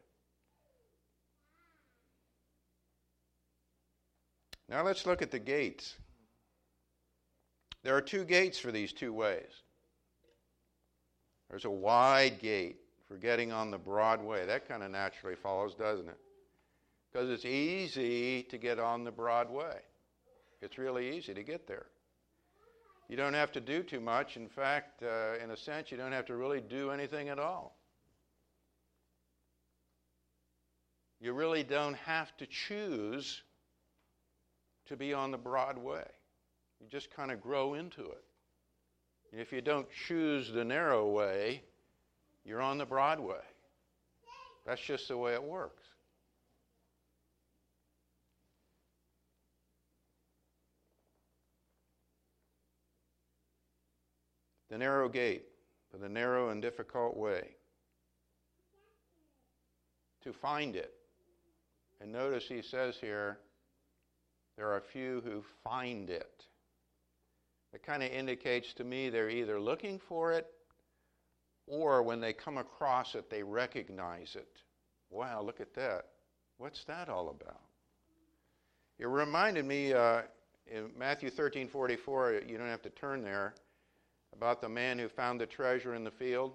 Now 4.69 4.85
let's 4.85 5.07
look 5.07 5.23
at 5.23 5.31
the 5.31 5.39
gates. 5.39 5.97
There 7.83 7.97
are 7.97 8.03
two 8.03 8.25
gates 8.25 8.59
for 8.59 8.73
these 8.73 8.93
two 8.93 9.13
ways. 9.13 9.63
There's 11.51 11.65
a 11.65 11.71
wide 11.71 12.39
gate 12.41 12.77
for 13.07 13.17
getting 13.17 13.53
on 13.53 13.71
the 13.71 13.79
broad 13.79 14.23
way. 14.23 14.45
That 14.47 14.67
kind 14.69 14.83
of 14.83 14.91
naturally 14.91 15.37
follows, 15.37 15.75
doesn't 15.75 16.09
it? 16.09 16.19
because 17.17 17.31
it's 17.31 17.47
easy 17.47 18.43
to 18.43 18.59
get 18.59 18.79
on 18.79 19.03
the 19.03 19.11
broad 19.11 19.51
way. 19.51 19.79
It's 20.61 20.77
really 20.77 21.17
easy 21.17 21.33
to 21.33 21.43
get 21.43 21.67
there. 21.67 21.87
You 23.09 23.17
don't 23.17 23.33
have 23.33 23.53
to 23.53 23.61
do 23.61 23.83
too 23.83 24.01
much. 24.01 24.37
In 24.37 24.49
fact, 24.49 25.03
uh, 25.03 25.43
in 25.43 25.51
a 25.51 25.57
sense, 25.57 25.91
you 25.91 25.97
don't 25.97 26.13
have 26.13 26.27
to 26.27 26.37
really 26.37 26.61
do 26.61 26.91
anything 26.91 27.31
at 27.31 27.39
all. 27.39 27.79
You 31.19 31.33
really 31.33 31.63
don't 31.63 31.97
have 31.97 32.37
to 32.37 32.47
choose 32.47 33.43
to 34.85 34.95
be 34.95 35.15
on 35.15 35.31
the 35.31 35.39
broad 35.39 35.79
way. 35.79 36.05
You 36.81 36.87
just 36.91 37.11
kind 37.11 37.31
of 37.31 37.41
grow 37.41 37.73
into 37.73 38.03
it. 38.03 38.25
If 39.33 39.53
you 39.53 39.61
don't 39.61 39.87
choose 40.07 40.53
the 40.53 40.65
narrow 40.65 41.11
way, 41.11 41.63
you're 42.45 42.63
on 42.63 42.79
the 42.79 42.87
broad 42.87 43.21
way. 43.21 43.37
That's 44.65 44.81
just 44.81 45.09
the 45.09 45.17
way 45.17 45.35
it 45.35 45.43
works. 45.43 45.83
the 54.77 54.79
narrow 54.79 55.09
gate, 55.09 55.47
for 55.91 55.97
the 55.97 56.09
narrow 56.09 56.51
and 56.51 56.61
difficult 56.61 57.17
way. 57.17 57.57
To 60.25 60.33
find 60.35 60.77
it. 60.77 60.93
And 62.01 62.13
notice 62.13 62.45
he 62.47 62.61
says 62.61 62.97
here, 63.01 63.39
there 64.57 64.71
are 64.71 64.83
few 64.93 65.23
who 65.25 65.43
find 65.65 66.11
it. 66.11 66.45
It 67.73 67.83
kind 67.83 68.03
of 68.03 68.11
indicates 68.11 68.73
to 68.75 68.85
me 68.85 69.11
they're 69.11 69.31
either 69.31 69.61
looking 69.61 69.99
for 69.99 70.33
it 70.33 70.47
or 71.67 72.03
when 72.03 72.21
they 72.21 72.33
come 72.33 72.59
across 72.59 73.15
it, 73.15 73.29
they 73.29 73.43
recognize 73.43 74.37
it. 74.37 74.63
Wow, 75.11 75.43
look 75.43 75.61
at 75.61 75.75
that. 75.75 76.07
What's 76.59 76.85
that 76.85 77.09
all 77.09 77.29
about? 77.29 77.61
It 78.99 79.07
reminded 79.07 79.65
me 79.65 79.93
uh, 79.93 80.23
in 80.67 80.91
Matthew 80.97 81.31
13 81.31 81.69
44, 81.69 82.43
you 82.47 82.57
don't 82.57 82.69
have 82.69 82.83
to 82.83 82.91
turn 82.91 83.23
there 83.23 83.55
about 84.33 84.61
the 84.61 84.69
man 84.69 84.99
who 84.99 85.09
found 85.09 85.41
the 85.41 85.47
treasure 85.47 85.95
in 85.95 86.05
the 86.05 86.11
field? 86.11 86.53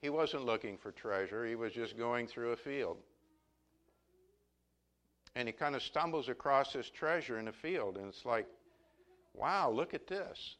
He 0.00 0.10
wasn't 0.10 0.44
looking 0.44 0.76
for 0.76 0.92
treasure, 0.92 1.46
he 1.46 1.54
was 1.54 1.72
just 1.72 1.96
going 1.96 2.26
through 2.26 2.52
a 2.52 2.56
field. 2.56 2.98
And 5.34 5.48
he 5.48 5.52
kind 5.52 5.74
of 5.74 5.82
stumbles 5.82 6.28
across 6.28 6.74
this 6.74 6.90
treasure 6.90 7.38
in 7.38 7.46
the 7.46 7.52
field, 7.52 7.96
and 7.96 8.08
it's 8.08 8.24
like, 8.24 8.46
wow, 9.34 9.70
look 9.70 9.94
at 9.94 10.06
this. 10.06 10.56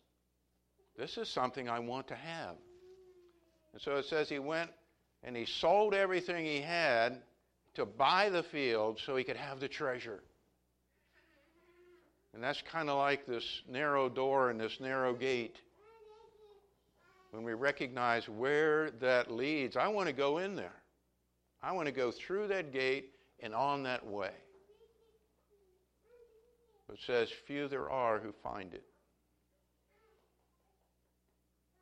This 0.96 1.16
is 1.16 1.28
something 1.28 1.68
I 1.68 1.78
want 1.78 2.08
to 2.08 2.14
have. 2.14 2.56
And 3.72 3.80
so 3.80 3.96
it 3.96 4.04
says 4.04 4.28
he 4.28 4.38
went 4.38 4.70
and 5.22 5.36
he 5.36 5.46
sold 5.46 5.94
everything 5.94 6.44
he 6.44 6.60
had 6.60 7.22
to 7.74 7.86
buy 7.86 8.28
the 8.28 8.42
field 8.42 9.00
so 9.04 9.16
he 9.16 9.24
could 9.24 9.36
have 9.36 9.60
the 9.60 9.68
treasure. 9.68 10.22
And 12.34 12.42
that's 12.42 12.62
kind 12.62 12.88
of 12.88 12.98
like 12.98 13.26
this 13.26 13.62
narrow 13.68 14.08
door 14.08 14.50
and 14.50 14.60
this 14.60 14.80
narrow 14.80 15.14
gate 15.14 15.60
when 17.30 17.44
we 17.44 17.54
recognize 17.54 18.28
where 18.28 18.90
that 19.00 19.30
leads, 19.30 19.76
I 19.76 19.88
want 19.88 20.06
to 20.06 20.12
go 20.12 20.38
in 20.38 20.54
there. 20.54 20.82
I 21.62 21.72
want 21.72 21.86
to 21.86 21.92
go 21.92 22.10
through 22.10 22.48
that 22.48 22.72
gate 22.72 23.14
and 23.40 23.54
on 23.54 23.82
that 23.84 24.06
way. 24.06 24.32
It 26.92 27.00
says, 27.06 27.30
Few 27.46 27.68
there 27.68 27.90
are 27.90 28.18
who 28.18 28.32
find 28.32 28.74
it. 28.74 28.84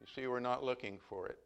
You 0.01 0.07
see, 0.15 0.27
we're 0.27 0.41
not 0.41 0.63
looking 0.63 0.99
for 1.09 1.27
it. 1.29 1.39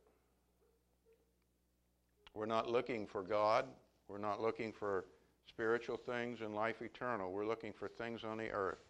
We're 2.35 2.47
not 2.47 2.69
looking 2.69 3.07
for 3.07 3.23
God. 3.23 3.67
We're 4.09 4.19
not 4.19 4.41
looking 4.41 4.73
for 4.73 5.07
spiritual 5.49 5.97
things 5.97 6.41
and 6.41 6.55
life 6.55 6.83
eternal. 6.83 7.33
We're 7.33 7.47
looking 7.47 7.73
for 7.73 7.89
things 7.89 8.23
on 8.25 8.39
the 8.39 8.51
earth, 8.51 8.85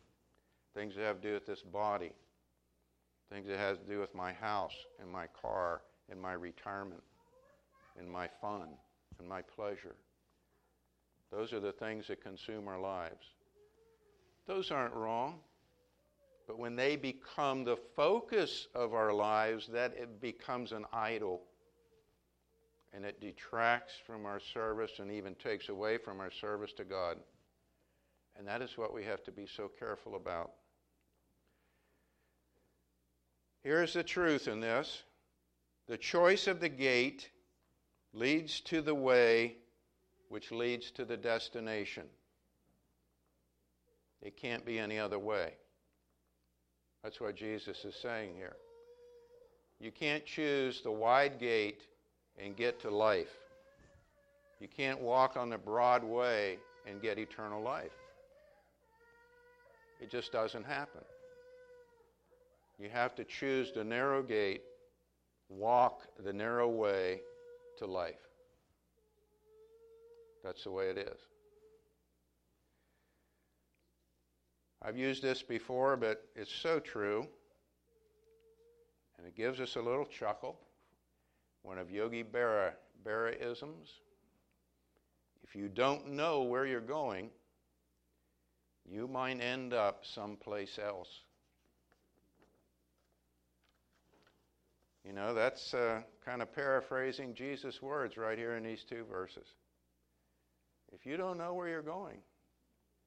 things 0.74 0.94
that 0.96 1.02
have 1.02 1.20
to 1.20 1.28
do 1.28 1.34
with 1.34 1.46
this 1.46 1.62
body 1.62 2.12
things 3.30 3.48
that 3.48 3.58
has 3.58 3.78
to 3.78 3.84
do 3.84 4.00
with 4.00 4.14
my 4.14 4.32
house 4.32 4.74
and 5.00 5.10
my 5.10 5.26
car 5.40 5.82
and 6.10 6.20
my 6.20 6.32
retirement 6.32 7.02
and 7.98 8.08
my 8.08 8.28
fun 8.40 8.68
and 9.18 9.28
my 9.28 9.42
pleasure. 9.42 9.96
Those 11.32 11.52
are 11.52 11.60
the 11.60 11.72
things 11.72 12.06
that 12.08 12.22
consume 12.22 12.68
our 12.68 12.80
lives. 12.80 13.34
Those 14.46 14.70
aren't 14.70 14.94
wrong. 14.94 15.40
But 16.46 16.59
when 16.59 16.76
they 16.76 16.96
become 16.96 17.64
the 17.64 17.78
focus 17.96 18.68
of 18.74 18.92
our 18.92 19.12
lives, 19.12 19.66
that 19.68 19.94
it 19.96 20.20
becomes 20.20 20.72
an 20.72 20.85
idol. 20.92 21.42
And 22.92 23.04
it 23.04 23.20
detracts 23.20 23.94
from 24.07 24.26
our 24.26 24.38
service 24.38 24.98
and 24.98 25.11
even 25.11 25.35
takes 25.37 25.68
away 25.68 25.98
from 25.98 26.20
our 26.20 26.30
service 26.30 26.72
to 26.74 26.85
God. 26.85 27.16
And 28.37 28.46
that 28.46 28.62
is 28.62 28.76
what 28.76 28.92
we 28.92 29.04
have 29.04 29.22
to 29.24 29.33
be 29.33 29.46
so 29.46 29.70
careful 29.78 30.16
about. 30.16 30.52
Here's 33.62 33.94
the 33.94 34.02
truth 34.02 34.46
in 34.46 34.61
this 34.61 35.02
the 35.87 35.96
choice 35.96 36.46
of 36.46 36.61
the 36.61 36.68
gate 36.68 37.30
leads 38.12 38.61
to 38.62 38.80
the 38.80 38.94
way 38.94 39.57
which 40.28 40.52
leads 40.52 40.90
to 40.92 41.04
the 41.04 41.16
destination. 41.16 42.04
It 44.24 44.38
can't 44.38 44.64
be 44.64 44.78
any 44.78 44.98
other 44.98 45.18
way. 45.18 45.52
That's 47.02 47.20
what 47.20 47.37
Jesus 47.37 47.84
is 47.84 47.94
saying 47.94 48.34
here. 48.34 48.56
You 49.78 49.92
can't 49.92 50.24
choose 50.24 50.80
the 50.80 50.90
wide 50.90 51.38
gate 51.38 51.82
and 52.42 52.56
get 52.56 52.80
to 52.80 52.90
life. 52.90 53.37
You 54.60 54.68
can't 54.68 55.00
walk 55.00 55.37
on 55.37 55.50
the 55.50 55.58
broad 55.58 56.02
way 56.02 56.56
and 56.87 57.02
get 57.02 57.18
eternal 57.18 57.62
life. 57.62 57.92
It 60.00 60.10
just 60.10 60.32
doesn't 60.32 60.64
happen. 60.64 61.02
You 62.78 62.88
have 62.88 63.14
to 63.16 63.24
choose 63.24 63.72
the 63.72 63.84
narrow 63.84 64.22
gate, 64.22 64.62
walk 65.50 66.02
the 66.24 66.32
narrow 66.32 66.68
way 66.68 67.20
to 67.78 67.87
life. 67.87 68.14
That's 70.42 70.64
the 70.64 70.70
way 70.70 70.87
it 70.87 70.98
is. 70.98 71.34
I've 74.87 74.99
used 74.99 75.23
this 75.23 75.42
before, 75.42 75.97
but 75.97 76.27
it's 76.37 76.53
so 76.53 76.79
true. 76.79 77.27
And 79.16 79.27
it 79.27 79.35
gives 79.35 79.59
us 79.61 79.77
a 79.77 79.81
little 79.81 80.05
chuckle. 80.05 80.61
One 81.62 81.79
of 81.79 81.90
Yogi 81.90 82.23
Berra, 82.23 82.73
Berraisms. 83.03 84.01
If 85.42 85.57
you 85.57 85.68
don't 85.68 86.12
know 86.12 86.42
where 86.42 86.66
you're 86.66 86.81
going, 86.81 87.31
you 88.85 89.09
might 89.09 89.40
end 89.40 89.73
up 89.73 90.05
someplace 90.05 90.79
else. 90.79 91.09
You 95.07 95.14
know, 95.14 95.33
that's 95.33 95.73
uh, 95.73 96.01
kind 96.25 96.42
of 96.42 96.55
paraphrasing 96.55 97.35
Jesus' 97.35 97.81
words 97.81 98.18
right 98.18 98.37
here 98.37 98.57
in 98.57 98.64
these 98.64 98.85
two 98.85 99.05
verses. 99.11 99.47
If 100.92 101.07
you 101.07 101.16
don't 101.16 101.38
know 101.38 101.55
where 101.55 101.68
you're 101.68 101.83
going, 101.83 102.18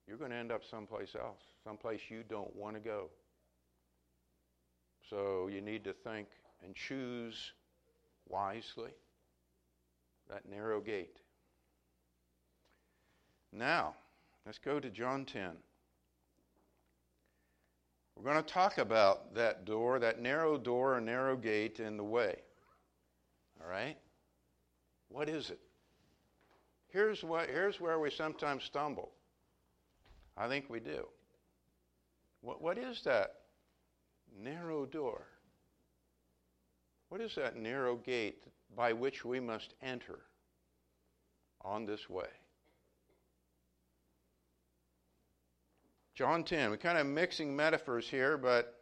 you're 0.07 0.17
going 0.17 0.31
to 0.31 0.37
end 0.37 0.51
up 0.51 0.61
someplace 0.69 1.15
else, 1.15 1.41
someplace 1.63 1.99
you 2.09 2.23
don't 2.29 2.55
want 2.55 2.75
to 2.75 2.79
go. 2.79 3.09
So 5.09 5.49
you 5.51 5.61
need 5.61 5.83
to 5.83 5.93
think 5.93 6.27
and 6.63 6.75
choose 6.75 7.53
wisely 8.27 8.91
that 10.29 10.49
narrow 10.49 10.81
gate. 10.81 11.17
Now, 13.53 13.95
let's 14.45 14.57
go 14.57 14.79
to 14.79 14.89
John 14.89 15.25
10. 15.25 15.51
We're 18.15 18.23
going 18.23 18.43
to 18.43 18.53
talk 18.53 18.77
about 18.79 19.35
that 19.35 19.65
door, 19.65 19.99
that 19.99 20.19
narrow 20.19 20.57
door 20.57 20.97
or 20.97 21.01
narrow 21.01 21.35
gate 21.35 21.79
in 21.79 21.97
the 21.97 22.03
way. 22.03 22.35
All 23.61 23.69
right? 23.69 23.97
What 25.09 25.29
is 25.29 25.49
it? 25.49 25.59
Here's, 26.89 27.23
what, 27.23 27.49
here's 27.49 27.79
where 27.79 27.99
we 27.99 28.09
sometimes 28.09 28.63
stumble. 28.63 29.11
I 30.37 30.47
think 30.47 30.69
we 30.69 30.79
do. 30.79 31.07
What, 32.41 32.61
what 32.61 32.77
is 32.77 33.01
that 33.03 33.33
narrow 34.41 34.85
door? 34.85 35.25
What 37.09 37.21
is 37.21 37.35
that 37.35 37.55
narrow 37.55 37.95
gate 37.95 38.43
by 38.75 38.93
which 38.93 39.25
we 39.25 39.39
must 39.39 39.73
enter 39.81 40.19
on 41.61 41.85
this 41.85 42.09
way? 42.09 42.27
John 46.13 46.43
10. 46.43 46.71
We're 46.71 46.77
kind 46.77 46.97
of 46.97 47.07
mixing 47.07 47.55
metaphors 47.55 48.09
here, 48.09 48.37
but 48.37 48.73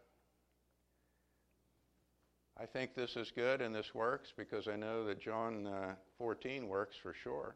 I 2.58 2.66
think 2.66 2.96
this 2.96 3.18
is 3.18 3.32
good 3.32 3.62
and 3.62 3.76
this 3.76 3.94
works 3.94 4.32
because 4.36 4.68
I 4.68 4.78
know 4.78 5.06
that 5.06 5.20
John 5.20 5.68
uh, 5.68 5.96
14 6.18 6.68
works 6.68 6.96
for 7.02 7.14
sure. 7.14 7.56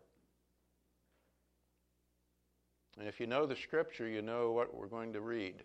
And 2.98 3.08
if 3.08 3.20
you 3.20 3.28
know 3.28 3.46
the 3.46 3.56
scripture, 3.56 4.08
you 4.08 4.22
know 4.22 4.52
what 4.52 4.76
we're 4.76 4.88
going 4.88 5.14
to 5.14 5.22
read. 5.22 5.64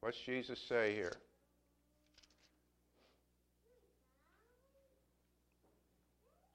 What's 0.00 0.18
Jesus 0.18 0.58
say 0.58 0.94
here? 0.94 1.12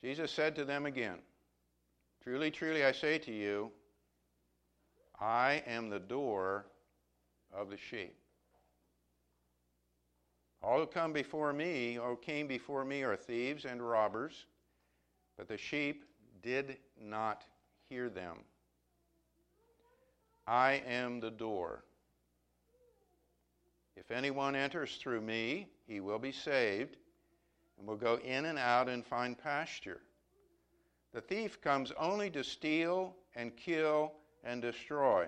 Jesus 0.04 0.32
said 0.32 0.56
to 0.56 0.66
them 0.66 0.86
again, 0.86 1.20
Truly, 2.24 2.52
truly, 2.52 2.86
I 2.86 2.92
say 2.92 3.18
to 3.20 3.32
you, 3.32 3.72
I 5.20 5.64
am 5.68 5.90
the 5.90 6.00
door 6.00 6.66
of 7.54 7.70
the 7.70 7.78
sheep. 7.78 8.16
All 10.64 10.80
who 10.80 10.86
come 10.86 11.12
before 11.12 11.52
me, 11.54 11.98
or 11.98 12.16
came 12.16 12.48
before 12.48 12.86
me, 12.86 13.04
are 13.04 13.16
thieves 13.16 13.66
and 13.66 13.82
robbers, 13.82 14.46
but 15.38 15.48
the 15.48 15.58
sheep 15.58 16.06
did 16.42 16.78
not 17.00 17.44
hear 17.90 18.10
them. 18.10 18.38
I 20.48 20.82
am 20.88 21.20
the 21.20 21.32
door. 21.32 21.84
If 23.96 24.12
anyone 24.12 24.56
enters 24.56 24.96
through 24.96 25.22
me, 25.22 25.68
he 25.88 26.00
will 26.00 26.20
be 26.20 26.32
saved, 26.32 26.98
and 27.78 27.88
will 27.88 27.98
go 27.98 28.16
in 28.16 28.46
and 28.46 28.58
out 28.58 28.90
and 28.90 29.06
find 29.06 29.38
pasture. 29.38 30.02
The 31.14 31.22
thief 31.22 31.62
comes 31.62 31.92
only 31.98 32.30
to 32.32 32.44
steal 32.44 33.16
and 33.36 33.56
kill 33.56 34.14
and 34.44 34.62
destroy. 34.62 35.28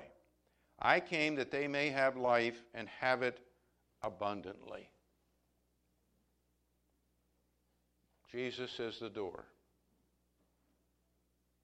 I 0.79 0.99
came 0.99 1.35
that 1.35 1.51
they 1.51 1.67
may 1.67 1.89
have 1.89 2.17
life 2.17 2.63
and 2.73 2.87
have 2.99 3.21
it 3.21 3.39
abundantly. 4.01 4.89
Jesus 8.31 8.79
is 8.79 8.99
the 8.99 9.09
door. 9.09 9.45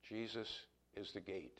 Jesus 0.09 0.47
is 0.95 1.11
the 1.13 1.21
gate. 1.21 1.53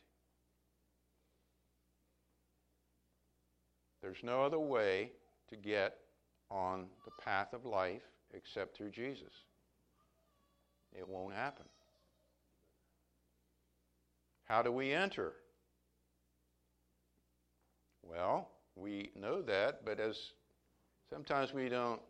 There's 4.01 4.23
no 4.23 4.43
other 4.43 4.59
way 4.59 5.12
to 5.49 5.55
get 5.55 5.97
on 6.49 6.88
the 7.05 7.12
path 7.23 7.53
of 7.53 7.65
life 7.65 8.01
except 8.33 8.75
through 8.75 8.89
Jesus. 8.89 9.31
It 10.97 11.07
won't 11.07 11.35
happen. 11.35 11.65
How 14.45 14.63
do 14.63 14.71
we 14.71 14.91
enter? 14.93 15.33
Well, 18.01 18.49
we 18.75 19.12
know 19.15 19.43
that, 19.43 19.85
but 19.85 19.99
as 19.99 20.17
sometimes 21.13 21.53
we 21.53 21.69
don't 21.69 22.01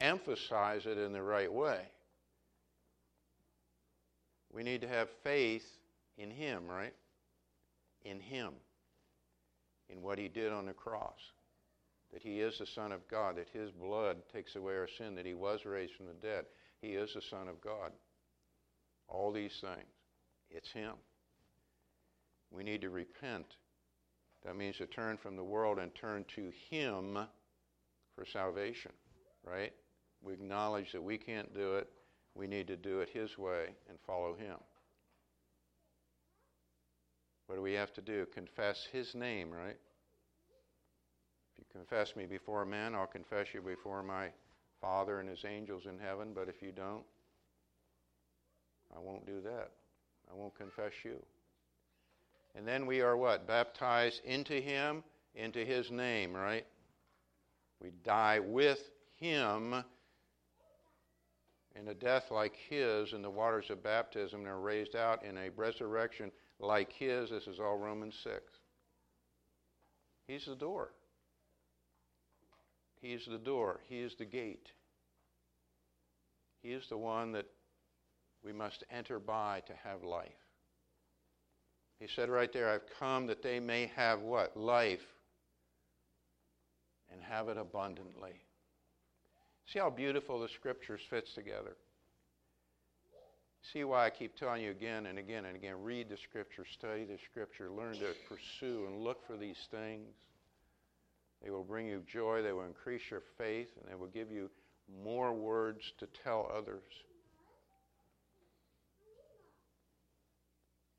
emphasize 0.00 0.86
it 0.86 0.96
in 0.96 1.12
the 1.12 1.22
right 1.22 1.52
way. 1.52 1.80
We 4.52 4.62
need 4.62 4.82
to 4.82 4.88
have 4.88 5.08
faith 5.24 5.66
in 6.18 6.30
Him, 6.30 6.68
right? 6.68 6.94
In 8.04 8.20
Him, 8.20 8.52
in 9.88 10.02
what 10.02 10.18
He 10.18 10.28
did 10.28 10.52
on 10.52 10.66
the 10.66 10.72
cross. 10.72 11.32
That 12.12 12.22
He 12.22 12.40
is 12.40 12.58
the 12.58 12.66
Son 12.66 12.92
of 12.92 13.08
God, 13.08 13.36
that 13.36 13.48
His 13.52 13.70
blood 13.70 14.18
takes 14.32 14.56
away 14.56 14.74
our 14.74 14.88
sin, 14.98 15.14
that 15.14 15.26
He 15.26 15.34
was 15.34 15.64
raised 15.64 15.94
from 15.94 16.06
the 16.06 16.26
dead. 16.26 16.44
He 16.80 16.88
is 16.88 17.14
the 17.14 17.22
Son 17.22 17.48
of 17.48 17.60
God. 17.60 17.92
All 19.08 19.32
these 19.32 19.58
things. 19.60 19.88
It's 20.50 20.70
Him. 20.70 20.92
We 22.50 22.62
need 22.62 22.82
to 22.82 22.90
repent. 22.90 23.56
That 24.44 24.56
means 24.56 24.76
to 24.78 24.86
turn 24.86 25.16
from 25.16 25.36
the 25.36 25.44
world 25.44 25.78
and 25.78 25.94
turn 25.94 26.24
to 26.34 26.52
Him 26.68 27.18
for 28.14 28.26
salvation, 28.26 28.92
right? 29.46 29.72
We 30.20 30.34
acknowledge 30.34 30.92
that 30.92 31.02
we 31.02 31.16
can't 31.16 31.54
do 31.54 31.76
it. 31.76 31.88
We 32.34 32.46
need 32.46 32.66
to 32.68 32.76
do 32.76 33.00
it 33.00 33.10
His 33.10 33.36
way 33.38 33.66
and 33.88 33.98
follow 34.06 34.34
Him. 34.34 34.56
What 37.46 37.56
do 37.56 37.62
we 37.62 37.74
have 37.74 37.92
to 37.94 38.00
do? 38.00 38.26
Confess 38.32 38.88
His 38.90 39.14
name, 39.14 39.50
right? 39.50 39.76
If 41.52 41.58
you 41.58 41.64
confess 41.70 42.16
me 42.16 42.26
before 42.26 42.64
men, 42.64 42.94
I'll 42.94 43.06
confess 43.06 43.52
you 43.52 43.60
before 43.60 44.02
my 44.02 44.28
Father 44.80 45.20
and 45.20 45.28
His 45.28 45.44
angels 45.44 45.84
in 45.86 45.98
heaven. 45.98 46.32
But 46.34 46.48
if 46.48 46.62
you 46.62 46.72
don't, 46.72 47.04
I 48.96 48.98
won't 48.98 49.26
do 49.26 49.40
that. 49.42 49.70
I 50.30 50.34
won't 50.34 50.54
confess 50.54 50.92
you. 51.04 51.16
And 52.54 52.66
then 52.66 52.86
we 52.86 53.00
are 53.00 53.16
what? 53.16 53.46
Baptized 53.46 54.22
into 54.24 54.54
Him, 54.54 55.04
into 55.34 55.64
His 55.64 55.90
name, 55.90 56.34
right? 56.34 56.66
We 57.80 57.90
die 58.04 58.38
with 58.40 58.90
Him 59.18 59.84
in 61.74 61.88
a 61.88 61.94
death 61.94 62.30
like 62.30 62.54
His 62.68 63.12
in 63.12 63.22
the 63.22 63.30
waters 63.30 63.70
of 63.70 63.82
baptism 63.82 64.40
and 64.40 64.48
are 64.48 64.60
raised 64.60 64.94
out 64.94 65.24
in 65.24 65.36
a 65.36 65.50
resurrection 65.50 66.30
like 66.58 66.92
His. 66.92 67.30
This 67.30 67.46
is 67.46 67.60
all 67.60 67.76
Romans 67.76 68.14
6. 68.22 68.42
He's 70.26 70.44
the 70.46 70.54
door. 70.54 70.90
He's 73.00 73.26
the 73.26 73.38
door. 73.38 73.80
He 73.88 74.00
is 74.00 74.14
the 74.14 74.24
gate. 74.24 74.68
He 76.62 76.70
is 76.70 76.84
the 76.88 76.96
one 76.96 77.32
that 77.32 77.46
we 78.44 78.52
must 78.52 78.84
enter 78.90 79.18
by 79.18 79.62
to 79.66 79.72
have 79.82 80.04
life. 80.04 80.30
He 81.98 82.06
said 82.06 82.28
right 82.28 82.52
there, 82.52 82.68
I've 82.68 82.86
come 82.98 83.26
that 83.26 83.42
they 83.42 83.60
may 83.60 83.90
have 83.94 84.20
what? 84.20 84.56
Life. 84.56 85.04
And 87.12 87.22
have 87.22 87.48
it 87.48 87.58
abundantly. 87.58 88.42
See 89.72 89.78
how 89.78 89.88
beautiful 89.88 90.38
the 90.38 90.48
scriptures 90.48 91.00
fits 91.08 91.32
together. 91.32 91.76
See 93.72 93.84
why 93.84 94.04
I 94.04 94.10
keep 94.10 94.36
telling 94.36 94.62
you 94.62 94.70
again 94.70 95.06
and 95.06 95.18
again 95.18 95.46
and 95.46 95.56
again 95.56 95.76
read 95.82 96.10
the 96.10 96.16
scripture, 96.18 96.66
study 96.70 97.04
the 97.04 97.16
scripture, 97.30 97.70
learn 97.70 97.94
to 97.94 98.14
pursue 98.28 98.86
and 98.86 98.98
look 98.98 99.26
for 99.26 99.36
these 99.38 99.68
things. 99.70 100.08
They 101.42 101.50
will 101.50 101.64
bring 101.64 101.86
you 101.86 102.02
joy, 102.06 102.42
they 102.42 102.52
will 102.52 102.64
increase 102.64 103.02
your 103.10 103.22
faith, 103.38 103.68
and 103.80 103.90
they 103.90 103.94
will 103.94 104.08
give 104.08 104.30
you 104.30 104.50
more 105.02 105.32
words 105.32 105.92
to 105.98 106.06
tell 106.22 106.50
others. 106.54 106.82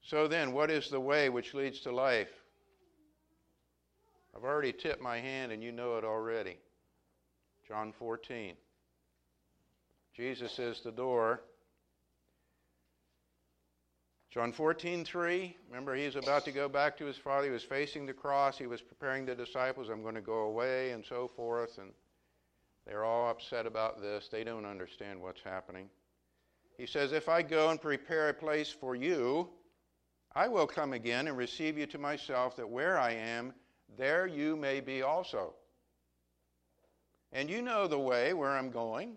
So 0.02 0.28
then, 0.28 0.52
what 0.52 0.72
is 0.72 0.90
the 0.90 1.00
way 1.00 1.30
which 1.30 1.54
leads 1.54 1.82
to 1.82 1.92
life? 1.92 2.32
I've 4.36 4.44
already 4.44 4.74
tipped 4.74 5.02
my 5.02 5.20
hand 5.20 5.52
and 5.52 5.62
you 5.62 5.72
know 5.72 5.98
it 5.98 6.04
already. 6.04 6.58
John 7.68 7.94
14. 7.98 8.56
Jesus 10.16 10.60
is 10.60 10.82
the 10.82 10.92
door. 10.92 11.42
John 14.30 14.52
14, 14.52 15.06
3. 15.06 15.58
Remember, 15.70 15.96
he's 15.96 16.16
about 16.16 16.44
to 16.46 16.52
go 16.52 16.68
back 16.68 16.98
to 16.98 17.06
his 17.06 17.18
father. 17.18 17.46
He 17.46 17.52
was 17.52 17.64
facing 17.64 18.06
the 18.06 18.14
cross. 18.14 18.58
He 18.58 18.66
was 18.66 18.82
preparing 18.82 19.26
the 19.26 19.36
disciples. 19.36 19.90
I'm 19.90 20.02
going 20.02 20.16
to 20.16 20.22
go 20.22 20.46
away 20.46 20.92
and 20.92 21.06
so 21.06 21.28
forth. 21.28 21.78
And 21.78 21.92
they're 22.86 23.06
all 23.06 23.30
upset 23.30 23.66
about 23.66 24.02
this. 24.02 24.30
They 24.32 24.44
don't 24.44 24.66
understand 24.66 25.22
what's 25.22 25.42
happening. 25.42 25.90
He 26.78 26.88
says, 26.88 27.12
If 27.12 27.30
I 27.30 27.42
go 27.42 27.70
and 27.70 27.80
prepare 27.82 28.30
a 28.30 28.34
place 28.34 28.70
for 28.70 28.96
you, 28.96 29.50
I 30.36 30.48
will 30.48 30.68
come 30.68 30.94
again 30.94 31.28
and 31.28 31.38
receive 31.38 31.78
you 31.78 31.86
to 31.88 32.00
myself, 32.00 32.56
that 32.56 32.68
where 32.68 32.98
I 32.98 33.12
am, 33.12 33.54
there 33.98 34.26
you 34.26 34.56
may 34.56 34.80
be 34.80 35.04
also. 35.04 35.54
And 37.32 37.50
you 37.50 37.62
know 37.62 37.88
the 37.88 38.00
way 38.00 38.34
where 38.34 38.52
I'm 38.52 38.72
going. 38.72 39.16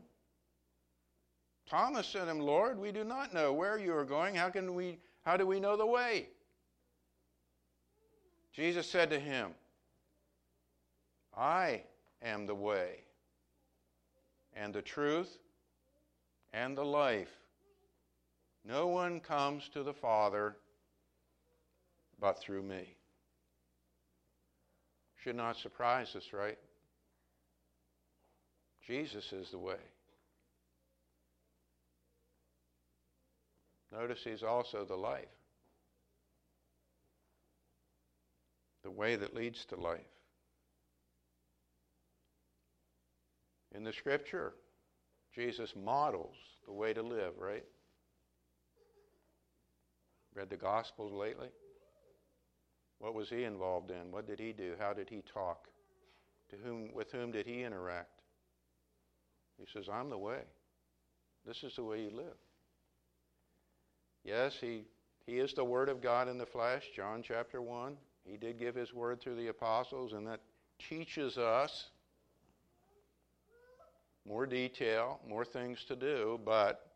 Thomas 1.68 2.07
said 2.07 2.24
to 2.24 2.31
him, 2.31 2.40
Lord, 2.40 2.79
we 2.79 2.92
do 2.92 3.05
not 3.05 3.35
know 3.35 3.52
where 3.52 3.79
you 3.79 3.94
are 3.96 4.05
going. 4.05 4.35
How 4.35 4.48
can 4.50 4.74
we 4.74 4.98
how 5.24 5.37
do 5.37 5.44
we 5.44 5.59
know 5.59 5.76
the 5.76 5.87
way? 5.87 6.29
Jesus 8.52 8.88
said 8.88 9.11
to 9.11 9.18
him, 9.18 9.50
I 11.37 11.83
am 12.22 12.46
the 12.46 12.55
way 12.55 13.00
and 14.55 14.72
the 14.72 14.83
truth 14.83 15.38
and 16.52 16.79
the 16.79 16.85
life. 16.85 17.33
No 18.64 18.87
one 18.87 19.20
comes 19.20 19.68
to 19.70 19.83
the 19.83 19.92
Father 19.92 20.57
but 22.20 22.38
through 22.38 22.62
me. 22.62 22.94
Should 25.22 25.37
not 25.37 25.57
surprise 25.57 26.14
us, 26.14 26.33
right? 26.33 26.59
Jesus 28.87 29.33
is 29.33 29.50
the 29.50 29.59
way. 29.59 29.74
Notice 33.99 34.21
he's 34.25 34.43
also 34.43 34.85
the 34.85 34.97
life, 34.97 35.25
the 38.85 38.91
way 38.91 39.17
that 39.17 39.35
leads 39.35 39.65
to 39.67 39.77
life. 39.77 40.01
In 43.75 43.85
the 43.85 43.93
scripture, 43.93 44.53
Jesus 45.35 45.73
models 45.75 46.35
the 46.67 46.73
way 46.73 46.93
to 46.93 47.03
live, 47.03 47.33
right? 47.39 47.65
Read 50.35 50.51
the 50.51 50.57
Gospels 50.57 51.13
lately? 51.13 51.49
What 52.99 53.15
was 53.15 53.31
he 53.31 53.45
involved 53.45 53.91
in? 53.91 54.13
What 54.13 54.27
did 54.27 54.39
he 54.39 54.53
do? 54.53 54.75
How 54.79 54.93
did 54.93 55.09
he 55.09 55.23
talk? 55.33 55.69
To 56.51 56.57
whom, 56.63 56.93
with 56.93 57.11
whom 57.13 57.33
did 57.33 57.47
he 57.47 57.63
interact? 57.63 58.21
He 59.59 59.65
says, 59.73 59.89
I'm 59.91 60.11
the 60.11 60.19
way. 60.19 60.41
This 61.47 61.63
is 61.63 61.77
the 61.77 61.85
way 61.85 62.03
you 62.03 62.11
live. 62.11 62.37
Yes, 64.27 64.57
he, 64.61 64.83
he 65.25 65.39
is 65.39 65.55
the 65.55 65.65
Word 65.65 65.89
of 65.89 66.03
God 66.03 66.29
in 66.29 66.37
the 66.37 66.47
flesh, 66.47 66.83
John 66.97 67.23
chapter 67.23 67.62
1. 67.62 67.97
He 68.29 68.37
did 68.37 68.59
give 68.59 68.75
his 68.75 68.93
word 68.93 69.21
through 69.21 69.37
the 69.37 69.47
apostles, 69.47 70.15
and 70.15 70.27
that 70.27 70.41
teaches 70.81 71.39
us 71.39 71.91
more 74.27 74.45
detail, 74.45 75.21
more 75.29 75.45
things 75.45 75.85
to 75.85 75.95
do, 75.95 76.41
but 76.45 76.91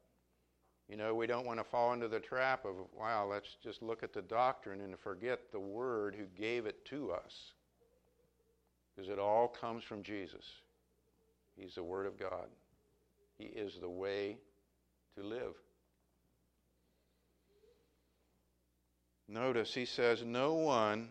you 0.88 0.97
know, 0.97 1.14
we 1.14 1.29
don't 1.29 1.47
want 1.47 1.61
to 1.61 1.64
fall 1.64 1.93
into 1.93 2.09
the 2.09 2.19
trap 2.19 2.64
of, 2.64 2.75
wow, 2.99 3.25
let's 3.31 3.57
just 3.62 3.81
look 3.81 4.03
at 4.03 4.12
the 4.12 4.23
doctrine 4.23 4.81
and 4.81 4.99
forget 4.99 5.53
the 5.53 5.61
Word 5.61 6.16
who 6.19 6.25
gave 6.37 6.66
it 6.66 6.85
to 6.87 7.12
us. 7.12 7.53
Because 8.97 9.09
it 9.09 9.21
all 9.21 9.47
comes 9.47 9.85
from 9.85 10.03
Jesus. 10.03 10.45
He's 11.57 11.77
the 11.77 11.85
Word 11.85 12.07
of 12.07 12.19
God, 12.19 12.49
He 13.38 13.45
is 13.45 13.79
the 13.81 13.88
way 13.88 14.38
to 15.16 15.23
live. 15.23 15.55
Notice 19.31 19.73
he 19.73 19.85
says, 19.85 20.25
No 20.25 20.55
one, 20.55 21.09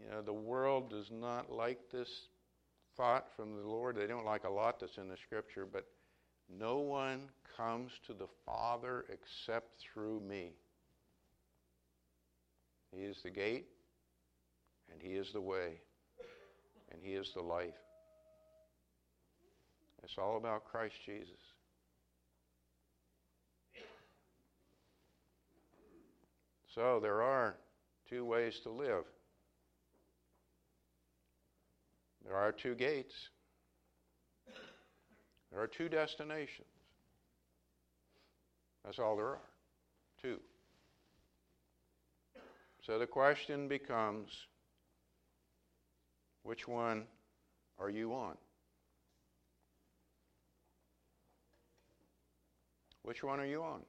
you 0.00 0.10
know, 0.10 0.22
the 0.22 0.32
world 0.32 0.88
does 0.88 1.10
not 1.10 1.52
like 1.52 1.78
this 1.92 2.08
thought 2.96 3.26
from 3.36 3.54
the 3.54 3.68
Lord. 3.68 3.96
They 3.96 4.06
don't 4.06 4.24
like 4.24 4.44
a 4.44 4.50
lot 4.50 4.80
that's 4.80 4.96
in 4.96 5.08
the 5.08 5.16
scripture, 5.18 5.66
but 5.70 5.84
no 6.48 6.78
one 6.78 7.28
comes 7.54 7.92
to 8.06 8.14
the 8.14 8.28
Father 8.46 9.04
except 9.10 9.78
through 9.78 10.20
me. 10.20 10.52
He 12.96 13.02
is 13.02 13.18
the 13.22 13.30
gate, 13.30 13.66
and 14.90 15.02
He 15.02 15.16
is 15.16 15.30
the 15.32 15.40
way, 15.42 15.82
and 16.90 17.02
He 17.02 17.12
is 17.12 17.32
the 17.34 17.42
life. 17.42 17.76
It's 20.02 20.16
all 20.16 20.38
about 20.38 20.64
Christ 20.64 20.94
Jesus. 21.04 21.47
So 26.74 27.00
there 27.00 27.22
are 27.22 27.56
two 28.08 28.24
ways 28.24 28.58
to 28.62 28.70
live. 28.70 29.04
There 32.24 32.36
are 32.36 32.52
two 32.52 32.74
gates. 32.74 33.14
There 35.50 35.60
are 35.60 35.66
two 35.66 35.88
destinations. 35.88 36.68
That's 38.84 38.98
all 38.98 39.16
there 39.16 39.26
are. 39.26 39.40
Two. 40.20 40.38
So 42.84 42.98
the 42.98 43.06
question 43.06 43.68
becomes 43.68 44.28
which 46.42 46.66
one 46.66 47.04
are 47.78 47.90
you 47.90 48.12
on? 48.14 48.36
Which 53.02 53.22
one 53.22 53.40
are 53.40 53.46
you 53.46 53.62
on? 53.62 53.80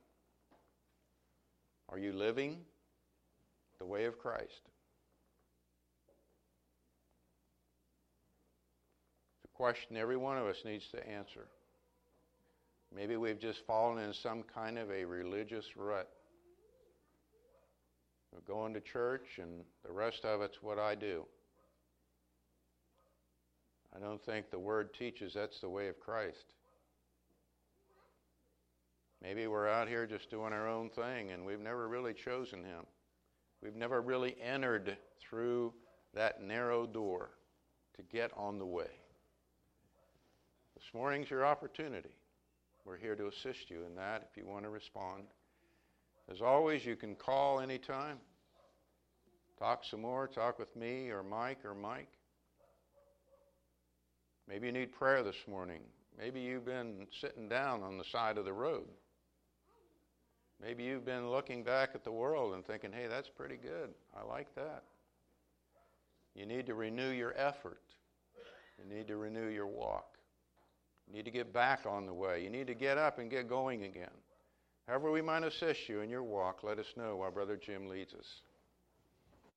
Are 1.91 1.97
you 1.97 2.13
living 2.13 2.57
the 3.79 3.85
way 3.85 4.05
of 4.05 4.19
Christ? 4.19 4.61
It's 9.33 9.45
a 9.45 9.57
question 9.57 9.97
every 9.97 10.17
one 10.17 10.37
of 10.37 10.45
us 10.45 10.57
needs 10.63 10.87
to 10.91 11.07
answer. 11.07 11.47
Maybe 12.95 13.17
we've 13.17 13.39
just 13.39 13.65
fallen 13.65 14.03
in 14.03 14.13
some 14.13 14.43
kind 14.43 14.77
of 14.77 14.91
a 14.91 15.03
religious 15.03 15.65
rut. 15.75 16.09
We're 18.31 18.53
going 18.53 18.73
to 18.75 18.81
church, 18.81 19.39
and 19.39 19.63
the 19.85 19.91
rest 19.91 20.25
of 20.25 20.41
it's 20.41 20.61
what 20.61 20.77
I 20.77 20.93
do. 20.93 21.25
I 23.95 23.99
don't 23.99 24.23
think 24.23 24.51
the 24.51 24.59
Word 24.59 24.93
teaches 24.93 25.33
that's 25.33 25.59
the 25.59 25.69
way 25.69 25.87
of 25.87 25.99
Christ. 25.99 26.53
Maybe 29.21 29.47
we're 29.47 29.67
out 29.67 29.87
here 29.87 30.05
just 30.05 30.29
doing 30.29 30.53
our 30.53 30.67
own 30.67 30.89
thing, 30.89 31.31
and 31.31 31.45
we've 31.45 31.59
never 31.59 31.87
really 31.87 32.13
chosen 32.13 32.63
Him. 32.63 32.85
We've 33.61 33.75
never 33.75 34.01
really 34.01 34.37
entered 34.41 34.97
through 35.19 35.73
that 36.13 36.41
narrow 36.41 36.85
door 36.85 37.31
to 37.97 38.03
get 38.03 38.31
on 38.37 38.57
the 38.57 38.65
way. 38.65 38.89
This 40.75 40.85
morning's 40.93 41.29
your 41.29 41.45
opportunity. 41.45 42.15
We're 42.85 42.97
here 42.97 43.15
to 43.15 43.27
assist 43.27 43.69
you 43.69 43.83
in 43.85 43.95
that 43.95 44.29
if 44.31 44.37
you 44.37 44.47
want 44.47 44.63
to 44.63 44.69
respond. 44.69 45.23
As 46.31 46.41
always, 46.41 46.85
you 46.85 46.95
can 46.95 47.15
call 47.15 47.59
anytime. 47.59 48.17
Talk 49.59 49.83
some 49.83 50.01
more, 50.01 50.27
talk 50.27 50.57
with 50.57 50.73
me 50.77 51.09
or 51.09 51.21
Mike 51.21 51.65
or 51.65 51.75
Mike. 51.75 52.07
Maybe 54.47 54.67
you 54.67 54.73
need 54.73 54.93
prayer 54.93 55.21
this 55.21 55.35
morning. 55.47 55.81
Maybe 56.17 56.39
you've 56.39 56.65
been 56.65 57.07
sitting 57.19 57.49
down 57.49 57.83
on 57.83 57.97
the 57.97 58.05
side 58.05 58.37
of 58.37 58.45
the 58.45 58.53
road. 58.53 58.87
Maybe 60.61 60.83
you've 60.83 61.05
been 61.05 61.29
looking 61.29 61.63
back 61.63 61.91
at 61.95 62.03
the 62.03 62.11
world 62.11 62.53
and 62.53 62.65
thinking, 62.65 62.91
hey, 62.91 63.07
that's 63.07 63.29
pretty 63.29 63.55
good. 63.55 63.93
I 64.15 64.27
like 64.27 64.53
that. 64.55 64.83
You 66.35 66.45
need 66.45 66.65
to 66.67 66.73
renew 66.73 67.09
your 67.09 67.33
effort. 67.37 67.81
You 68.77 68.95
need 68.95 69.07
to 69.07 69.17
renew 69.17 69.47
your 69.47 69.67
walk. 69.67 70.17
You 71.07 71.15
need 71.15 71.25
to 71.25 71.31
get 71.31 71.53
back 71.53 71.85
on 71.85 72.05
the 72.05 72.13
way. 72.13 72.43
You 72.43 72.49
need 72.49 72.67
to 72.67 72.75
get 72.75 72.97
up 72.97 73.19
and 73.19 73.29
get 73.29 73.47
going 73.47 73.83
again. 73.83 74.09
However, 74.87 75.11
we 75.11 75.21
might 75.21 75.43
assist 75.43 75.87
you 75.87 76.01
in 76.01 76.09
your 76.09 76.23
walk, 76.23 76.63
let 76.63 76.79
us 76.79 76.93
know 76.97 77.17
while 77.17 77.31
Brother 77.31 77.57
Jim 77.57 77.87
leads 77.87 78.13
us. 78.13 78.41